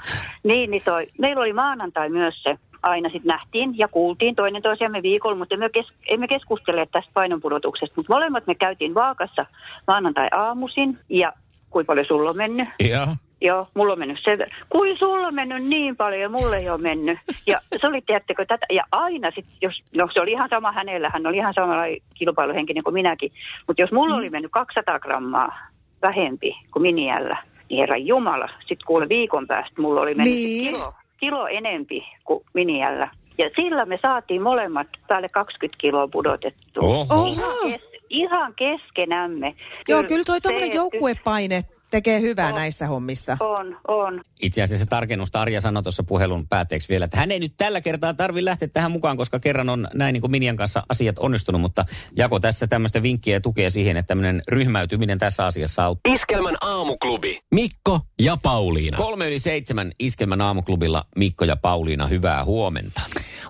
Niin, 0.43 0.71
niin 0.71 0.81
toi, 0.85 1.07
meillä 1.17 1.41
oli 1.41 1.53
maanantai 1.53 2.09
myös 2.09 2.43
se 2.43 2.57
aina 2.83 3.09
sitten 3.09 3.27
nähtiin 3.29 3.77
ja 3.77 3.87
kuultiin 3.87 4.35
toinen 4.35 4.61
toisiamme 4.61 5.01
viikolla, 5.01 5.35
mutta 5.35 5.55
emme, 5.55 5.69
kes, 5.69 5.87
emme 6.07 6.27
keskustele 6.27 6.87
tästä 6.91 7.11
painonpudotuksesta. 7.13 7.93
Mutta 7.95 8.13
molemmat 8.13 8.47
me 8.47 8.55
käytiin 8.55 8.93
vaakassa 8.93 9.45
maanantai 9.87 10.27
aamuisin 10.31 10.97
ja 11.09 11.33
kuinka 11.69 11.91
paljon 11.91 12.05
sulla 12.05 12.29
on 12.29 12.37
mennyt? 12.37 12.67
Joo. 12.89 13.07
Joo, 13.45 13.67
mulla 13.73 13.93
on 13.93 13.99
mennyt 13.99 14.19
sen 14.23 14.37
verran. 14.37 14.57
Kuin 14.69 14.97
sulla 14.97 15.27
on 15.27 15.35
mennyt 15.35 15.63
niin 15.65 15.95
paljon 15.97 16.21
ja 16.21 16.29
mulle 16.29 16.57
ei 16.57 16.69
ole 16.69 16.81
mennyt. 16.81 17.17
Ja 17.47 17.59
se 17.81 17.87
oli, 17.87 18.01
tiedättekö, 18.01 18.45
tätä. 18.45 18.65
Ja 18.71 18.83
aina 18.91 19.27
sitten, 19.35 19.53
jos, 19.61 19.83
no 19.95 20.07
se 20.13 20.21
oli 20.21 20.31
ihan 20.31 20.49
sama 20.49 20.71
hänellä, 20.71 21.09
hän 21.13 21.27
oli 21.27 21.37
ihan 21.37 21.53
samalla 21.53 21.83
kilpailuhenkinen 22.13 22.83
kuin 22.83 22.93
minäkin. 22.93 23.31
Mutta 23.67 23.81
jos 23.81 23.91
mulla 23.91 24.15
oli 24.15 24.29
mennyt 24.29 24.51
200 24.51 24.99
grammaa 24.99 25.57
vähempi 26.01 26.55
kuin 26.71 26.83
Miniällä, 26.83 27.37
niin 27.69 27.79
herra 27.79 27.97
Jumala, 27.97 28.49
sitten 28.59 28.85
kuule 28.87 29.09
viikon 29.09 29.47
päästä 29.47 29.81
mulla 29.81 30.01
oli 30.01 30.15
mennyt 30.15 30.33
Niin. 30.33 30.73
kilo, 30.73 30.91
kilo 31.17 31.47
enempi 31.47 32.03
kuin 32.23 32.45
Miniällä. 32.53 33.09
Ja 33.37 33.49
sillä 33.55 33.85
me 33.85 33.99
saatiin 34.01 34.41
molemmat 34.41 34.87
päälle 35.07 35.29
20 35.29 35.77
kiloa 35.81 36.07
pudotettua. 36.07 36.83
Oho. 36.83 37.25
Ihan, 37.27 37.71
kes, 37.71 37.81
ihan 38.09 38.53
keskenämme. 38.55 39.55
Joo, 39.87 40.03
kyllä 40.07 40.23
toi 40.23 40.35
se- 40.35 40.41
tuommoinen 40.41 40.75
joukkuepaine 40.75 41.61
tekee 41.93 42.21
hyvää 42.21 42.49
On. 42.49 42.55
näissä 42.55 42.87
hommissa. 42.87 43.37
On, 43.39 43.77
on. 43.87 44.21
Itse 44.41 44.61
asiassa 44.61 44.85
tarkennusta 44.85 45.41
Arja 45.41 45.61
sanoi 45.61 45.83
tuossa 45.83 46.03
puhelun 46.03 46.47
päätteeksi 46.47 46.89
vielä, 46.89 47.05
että 47.05 47.17
hän 47.17 47.31
ei 47.31 47.39
nyt 47.39 47.53
tällä 47.57 47.81
kertaa 47.81 48.13
tarvi 48.13 48.45
lähteä 48.45 48.67
tähän 48.67 48.91
mukaan, 48.91 49.17
koska 49.17 49.39
kerran 49.39 49.69
on 49.69 49.87
näin 49.93 50.13
niin 50.13 50.21
kuin 50.21 50.31
Minian 50.31 50.55
kanssa 50.55 50.83
asiat 50.89 51.19
onnistunut, 51.19 51.61
mutta 51.61 51.85
jako 52.17 52.39
tässä 52.39 52.67
tämmöistä 52.67 53.01
vinkkiä 53.01 53.35
ja 53.35 53.41
tukea 53.41 53.69
siihen, 53.69 53.97
että 53.97 54.07
tämmöinen 54.07 54.41
ryhmäytyminen 54.47 55.17
tässä 55.17 55.45
asiassa 55.45 55.85
auttaa. 55.85 56.13
Iskelmän 56.13 56.55
aamuklubi. 56.61 57.39
Mikko 57.51 57.99
ja 58.21 58.37
Pauliina. 58.43 58.97
Kolme 58.97 59.27
yli 59.27 59.39
seitsemän 59.39 59.91
Iskelmän 59.99 60.41
aamuklubilla 60.41 61.05
Mikko 61.17 61.45
ja 61.45 61.55
Pauliina, 61.55 62.07
hyvää 62.07 62.43
huomenta. 62.43 63.01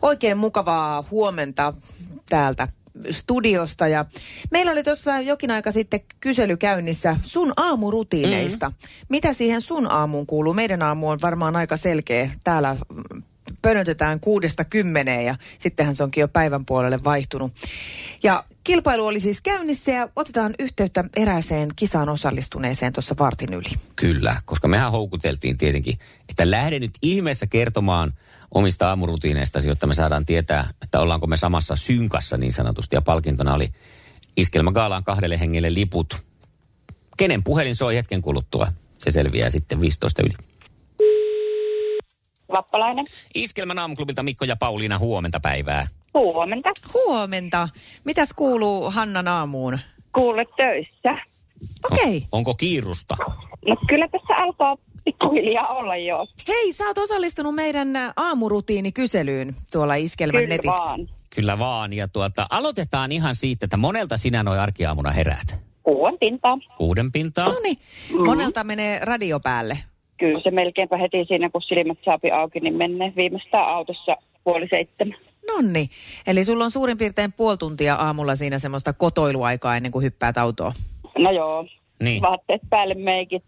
Oikein 0.02 0.38
mukavaa 0.38 1.04
huomenta 1.12 1.74
täältä 2.30 2.68
studiosta 3.12 3.88
ja 3.88 4.06
meillä 4.52 4.72
oli 4.72 4.84
tuossa 4.84 5.20
jokin 5.20 5.52
aika 5.52 5.72
sitten 5.72 6.00
kysely 6.20 6.58
käynnissä 6.58 7.18
sun 7.24 7.54
aamurutiineista. 7.58 8.70
Mm. 8.70 8.76
Mitä 9.10 9.34
siihen 9.34 9.62
sun 9.62 9.92
aamuun 9.92 10.28
kuuluu? 10.28 10.54
Meidän 10.54 10.82
aamu 10.82 11.10
on 11.10 11.20
varmaan 11.22 11.56
aika 11.56 11.78
selkeä. 11.78 12.30
Täällä 12.44 12.76
pönötetään 13.62 14.20
kuudesta 14.20 14.64
kymmeneen 14.64 15.26
ja 15.26 15.36
sittenhän 15.60 15.96
se 15.96 16.04
onkin 16.04 16.22
jo 16.22 16.28
päivän 16.28 16.66
puolelle 16.66 17.04
vaihtunut. 17.04 17.54
Ja 18.24 18.44
kilpailu 18.64 19.06
oli 19.06 19.20
siis 19.20 19.42
käynnissä 19.42 19.92
ja 19.92 20.10
otetaan 20.16 20.56
yhteyttä 20.60 21.04
erääseen 21.16 21.70
kisaan 21.76 22.10
osallistuneeseen 22.10 22.94
tuossa 22.94 23.16
vartin 23.20 23.54
yli. 23.54 23.70
Kyllä, 23.96 24.36
koska 24.46 24.68
mehän 24.68 24.92
houkuteltiin 24.92 25.58
tietenkin, 25.58 26.00
että 26.30 26.52
lähde 26.52 26.80
nyt 26.80 26.92
ihmeessä 27.02 27.48
kertomaan 27.48 28.12
omista 28.54 28.90
aamurutiineista, 28.90 29.60
jotta 29.60 29.88
me 29.88 29.94
saadaan 29.94 30.26
tietää, 30.26 30.70
että 30.82 31.00
ollaanko 31.00 31.28
me 31.28 31.38
samassa 31.38 31.76
synkassa 31.76 32.38
niin 32.38 32.54
sanotusti. 32.54 32.96
Ja 32.96 33.02
palkintona 33.02 33.54
oli 33.54 33.70
Iskelmä 34.38 34.72
Gaalaan 34.72 35.04
kahdelle 35.04 35.40
hengelle 35.40 35.74
liput. 35.74 36.22
Kenen 37.18 37.44
puhelin 37.44 37.76
soi 37.76 37.96
hetken 37.96 38.22
kuluttua? 38.22 38.68
Se 38.98 39.12
selviää 39.12 39.50
sitten 39.50 39.82
15 39.82 40.22
yli. 40.22 40.34
Vappalainen. 42.52 43.06
Iskelmän 43.36 43.80
aamuklubilta 43.80 44.24
Mikko 44.24 44.46
ja 44.46 44.56
Pauliina 44.56 45.00
huomenta 45.00 45.40
päivää. 45.40 45.88
Huomenta. 46.14 46.70
Huomenta. 46.94 47.70
Mitäs 48.06 48.34
kuuluu 48.34 48.92
Hannan 48.92 49.28
aamuun? 49.28 49.80
Kuule 50.16 50.46
töissä. 50.58 51.26
Okei. 51.92 52.16
On, 52.16 52.22
onko 52.32 52.54
kiirusta? 52.54 53.16
No 53.68 53.76
kyllä 53.88 54.08
tässä 54.08 54.36
alkaa 54.36 54.78
pikkuhiljaa 55.06 55.68
olla 55.68 55.96
jo. 55.96 56.28
Hei, 56.48 56.72
sä 56.74 56.84
oot 56.88 56.98
osallistunut 56.98 57.56
meidän 57.56 57.96
ä, 57.96 58.14
aamurutiinikyselyyn 58.18 59.56
tuolla 59.72 59.96
Iskelmän 59.96 60.42
Kyllä 60.44 60.56
netissä. 60.56 60.80
vaan. 60.80 61.10
Kyllä 61.36 61.60
vaan. 61.60 61.94
Ja 61.94 62.08
tuota, 62.08 62.46
aloitetaan 62.50 63.12
ihan 63.12 63.36
siitä, 63.36 63.66
että 63.66 63.78
monelta 63.78 64.18
sinä 64.18 64.44
noin 64.44 64.60
arkiaamuna 64.60 65.12
heräät. 65.12 65.60
Kuuden 65.84 66.20
pintaa. 66.20 66.58
Kuuden 66.78 67.12
pintaa. 67.12 67.48
No 67.48 67.60
niin, 67.64 67.78
monelta 68.26 68.64
menee 68.64 69.00
radio 69.02 69.40
päälle. 69.40 69.78
Kyllä 70.20 70.40
se 70.44 70.52
melkeinpä 70.52 70.98
heti 70.98 71.26
siinä, 71.28 71.50
kun 71.50 71.62
silmät 71.62 71.98
saapi 72.06 72.32
auki, 72.32 72.60
niin 72.60 72.76
menee 72.76 73.14
viimeistään 73.16 73.68
autossa 73.68 74.18
puoli 74.44 74.68
seitsemän. 74.70 75.18
Nonni. 75.48 75.90
Eli 76.28 76.44
sulla 76.44 76.64
on 76.64 76.72
suurin 76.72 76.98
piirtein 76.98 77.34
puoli 77.34 77.58
tuntia 77.58 77.96
aamulla 77.96 78.36
siinä 78.36 78.60
semmoista 78.60 78.94
kotoiluaikaa 78.94 79.78
ennen 79.78 79.92
kuin 79.92 80.04
hyppäät 80.06 80.38
autoon. 80.38 80.72
No 81.18 81.32
joo, 81.32 81.66
Niin. 82.04 82.22
vaatteet 82.22 82.62
päälle, 82.70 82.94
meikit, 82.94 83.44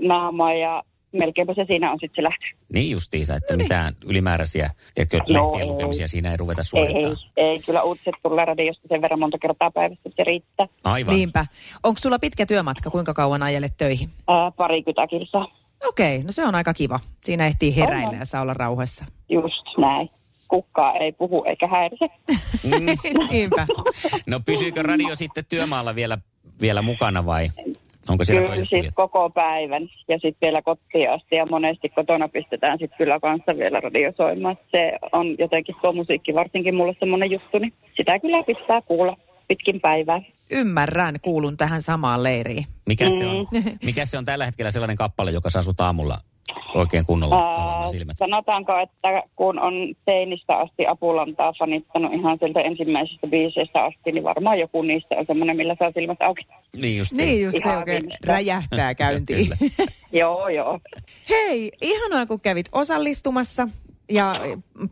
naama 0.00 0.52
ja 0.54 0.82
melkeinpä 1.12 1.54
se 1.54 1.64
siinä 1.66 1.92
on 1.92 1.98
sitten 2.00 2.16
se 2.16 2.22
lähtö. 2.22 2.44
Niin 2.72 2.90
justiinsa, 2.90 3.34
että 3.36 3.56
mitään 3.56 3.94
ylimääräisiä 4.04 4.70
tiedätkö, 4.94 5.16
No 5.16 5.24
lehtien 5.28 5.62
ei. 5.62 5.68
lukemisia 5.68 6.08
siinä 6.08 6.30
ei 6.30 6.36
ruveta 6.36 6.60
Ei, 6.60 6.64
suorittaa. 6.64 7.12
ei, 7.36 7.60
kyllä 7.66 7.82
uutiset 7.82 8.14
tulee 8.22 8.44
radiosta 8.44 8.88
sen 8.88 9.02
verran 9.02 9.20
monta 9.20 9.38
kertaa 9.38 9.70
päivässä, 9.70 10.02
että 10.06 10.16
se 10.16 10.24
riittää. 10.24 10.66
Aivan. 10.84 11.14
Niinpä. 11.14 11.46
Onko 11.82 11.98
sulla 11.98 12.18
pitkä 12.18 12.46
työmatka? 12.46 12.90
Kuinka 12.90 13.14
kauan 13.14 13.42
ajelet 13.42 13.74
töihin? 13.76 14.08
Ää, 14.28 14.50
parikymmentä 14.50 15.06
kilsaa. 15.06 15.46
Okei, 15.88 16.22
no 16.22 16.32
se 16.32 16.44
on 16.44 16.54
aika 16.54 16.74
kiva. 16.74 17.00
Siinä 17.24 17.46
ehtii 17.46 17.76
heräillä 17.76 18.16
ja 18.18 18.24
saa 18.24 18.42
olla 18.42 18.54
rauhassa. 18.54 19.04
Just 19.28 19.66
näin. 19.78 20.10
Kukaan 20.48 20.96
ei 20.96 21.12
puhu 21.12 21.44
eikä 21.44 21.66
häiritse. 21.68 22.06
Niinpä. 23.30 23.66
No 24.26 24.40
pysyykö 24.40 24.82
radio 24.82 25.14
sitten 25.16 25.44
työmaalla 25.48 25.94
vielä, 25.94 26.18
vielä 26.60 26.82
mukana 26.82 27.26
vai 27.26 27.48
onko 28.08 28.24
siellä 28.24 28.42
Kyllä 28.42 28.56
sit 28.56 28.68
kuvia? 28.70 28.90
koko 28.94 29.30
päivän 29.30 29.82
ja 30.08 30.18
sitten 30.18 30.46
vielä 30.46 30.62
kotiin 30.62 31.10
asti 31.10 31.36
ja 31.36 31.46
monesti 31.46 31.88
kotona 31.88 32.28
pistetään 32.28 32.78
sitten 32.78 32.98
kyllä 32.98 33.20
kanssa 33.20 33.56
vielä 33.56 33.80
radio 33.80 34.12
soimaan. 34.16 34.56
Se 34.70 34.92
on 35.12 35.36
jotenkin 35.38 35.74
tuo 35.82 35.92
musiikki 35.92 36.34
varsinkin 36.34 36.74
mulle 36.74 36.94
semmoinen 37.00 37.30
juttu, 37.30 37.58
niin 37.58 37.72
sitä 37.96 38.18
kyllä 38.18 38.42
pitää 38.42 38.82
kuulla 38.82 39.16
pitkin 39.48 39.80
päivää. 39.80 40.22
Ymmärrän, 40.50 41.14
kuulun 41.22 41.56
tähän 41.56 41.82
samaan 41.82 42.22
leiriin. 42.22 42.64
Mikä 42.86 43.08
se, 43.08 43.26
on, 43.26 43.46
Mm. 43.52 43.62
mikä 43.84 44.04
se 44.04 44.18
on 44.18 44.24
tällä 44.24 44.44
hetkellä 44.46 44.70
sellainen 44.70 44.96
kappale, 44.96 45.30
joka 45.30 45.50
saa 45.50 45.62
sut 45.62 45.80
aamulla 45.80 46.18
oikein 46.74 47.06
kunnolla 47.06 47.80
Ää, 47.80 47.88
silmät? 47.88 48.16
sanotaanko, 48.18 48.72
että 48.78 49.22
kun 49.36 49.58
on 49.58 49.74
teinistä 50.04 50.56
asti 50.56 50.86
apulantaa 50.86 51.52
fanittanut 51.58 52.12
ihan 52.12 52.38
sieltä 52.38 52.60
ensimmäisestä 52.60 53.26
biiseistä 53.26 53.84
asti, 53.84 54.12
niin 54.12 54.24
varmaan 54.24 54.58
joku 54.58 54.82
niistä 54.82 55.14
on 55.18 55.26
semmoinen, 55.26 55.56
millä 55.56 55.76
saa 55.78 55.90
silmät 55.94 56.22
auki. 56.22 56.46
Niin 56.76 56.98
just 56.98 57.12
Niin 57.12 57.44
just 57.44 57.58
se 57.62 57.68
oikein 57.76 58.02
viimeistä. 58.02 58.26
räjähtää 58.26 58.94
käyntiin. 58.94 59.48
joo, 60.12 60.48
joo. 60.48 60.78
Hei, 61.30 61.70
ihanaa 61.82 62.26
kun 62.26 62.40
kävit 62.40 62.66
osallistumassa. 62.72 63.68
Ja 64.10 64.34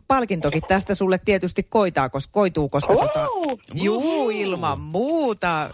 palkintokin 0.07 0.61
tästä 0.67 0.95
sulle 0.95 1.17
tietysti 1.25 1.63
koitaa, 1.63 2.09
koska 2.09 2.31
koituu, 2.31 2.69
koska 2.69 2.95
tota, 2.95 3.27
Uhu! 3.29 3.59
juu, 3.73 4.29
ilman 4.29 4.79
muuta. 4.79 5.69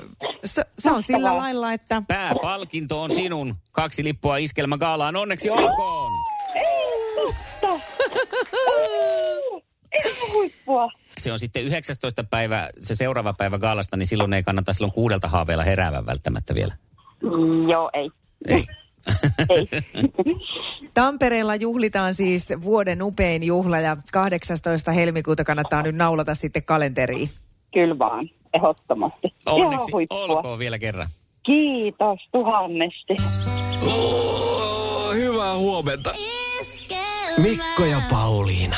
Se, 0.46 0.66
se 0.80 0.92
on 0.92 1.04
sillä 1.04 1.38
lailla, 1.38 1.74
että 1.74 2.02
Pääpalkinto 2.08 3.02
on 3.02 3.12
sinun. 3.12 3.56
Kaksi 3.72 4.04
lippua 4.04 4.38
Iskelmä 4.38 4.78
Gaalaan. 4.78 5.16
Onneksi 5.16 5.50
olkoon! 5.50 6.12
Huippua. 10.34 10.90
Se 11.18 11.32
on 11.32 11.40
sitten 11.40 11.64
19. 11.64 12.24
päivä, 12.24 12.70
se 12.80 12.96
seuraava 12.96 13.34
päivä 13.34 13.58
Gaalasta, 13.58 13.98
niin 13.98 14.08
silloin 14.08 14.34
ei 14.34 14.44
kannata 14.44 14.74
silloin 14.74 14.94
kuudelta 14.94 15.28
haaveilla 15.28 15.64
heräävän 15.64 16.06
välttämättä 16.06 16.56
vielä. 16.56 16.74
Joo, 17.72 17.90
ei. 17.94 18.10
Ei. 18.48 18.66
Ei. 19.50 19.68
Tampereella 20.94 21.56
juhlitaan 21.56 22.14
siis 22.14 22.54
vuoden 22.64 23.04
upein 23.04 23.44
juhla 23.44 23.80
ja 23.80 23.98
18. 24.14 24.92
helmikuuta 24.92 25.44
kannattaa 25.44 25.82
nyt 25.82 25.96
naulata 25.96 26.36
sitten 26.36 26.64
kalenteriin. 26.64 27.30
Kyllä 27.74 28.00
vaan, 28.00 28.30
ehdottomasti. 28.54 29.28
Onneksi 29.46 29.92
olkoon 30.10 30.60
vielä 30.60 30.80
kerran. 30.80 31.08
Kiitos 31.46 32.20
tuhannesti. 32.32 33.16
Oh, 33.88 35.14
hyvää 35.14 35.58
huomenta. 35.58 36.14
Mikko 37.38 37.86
ja 37.86 38.02
Pauliina. 38.10 38.78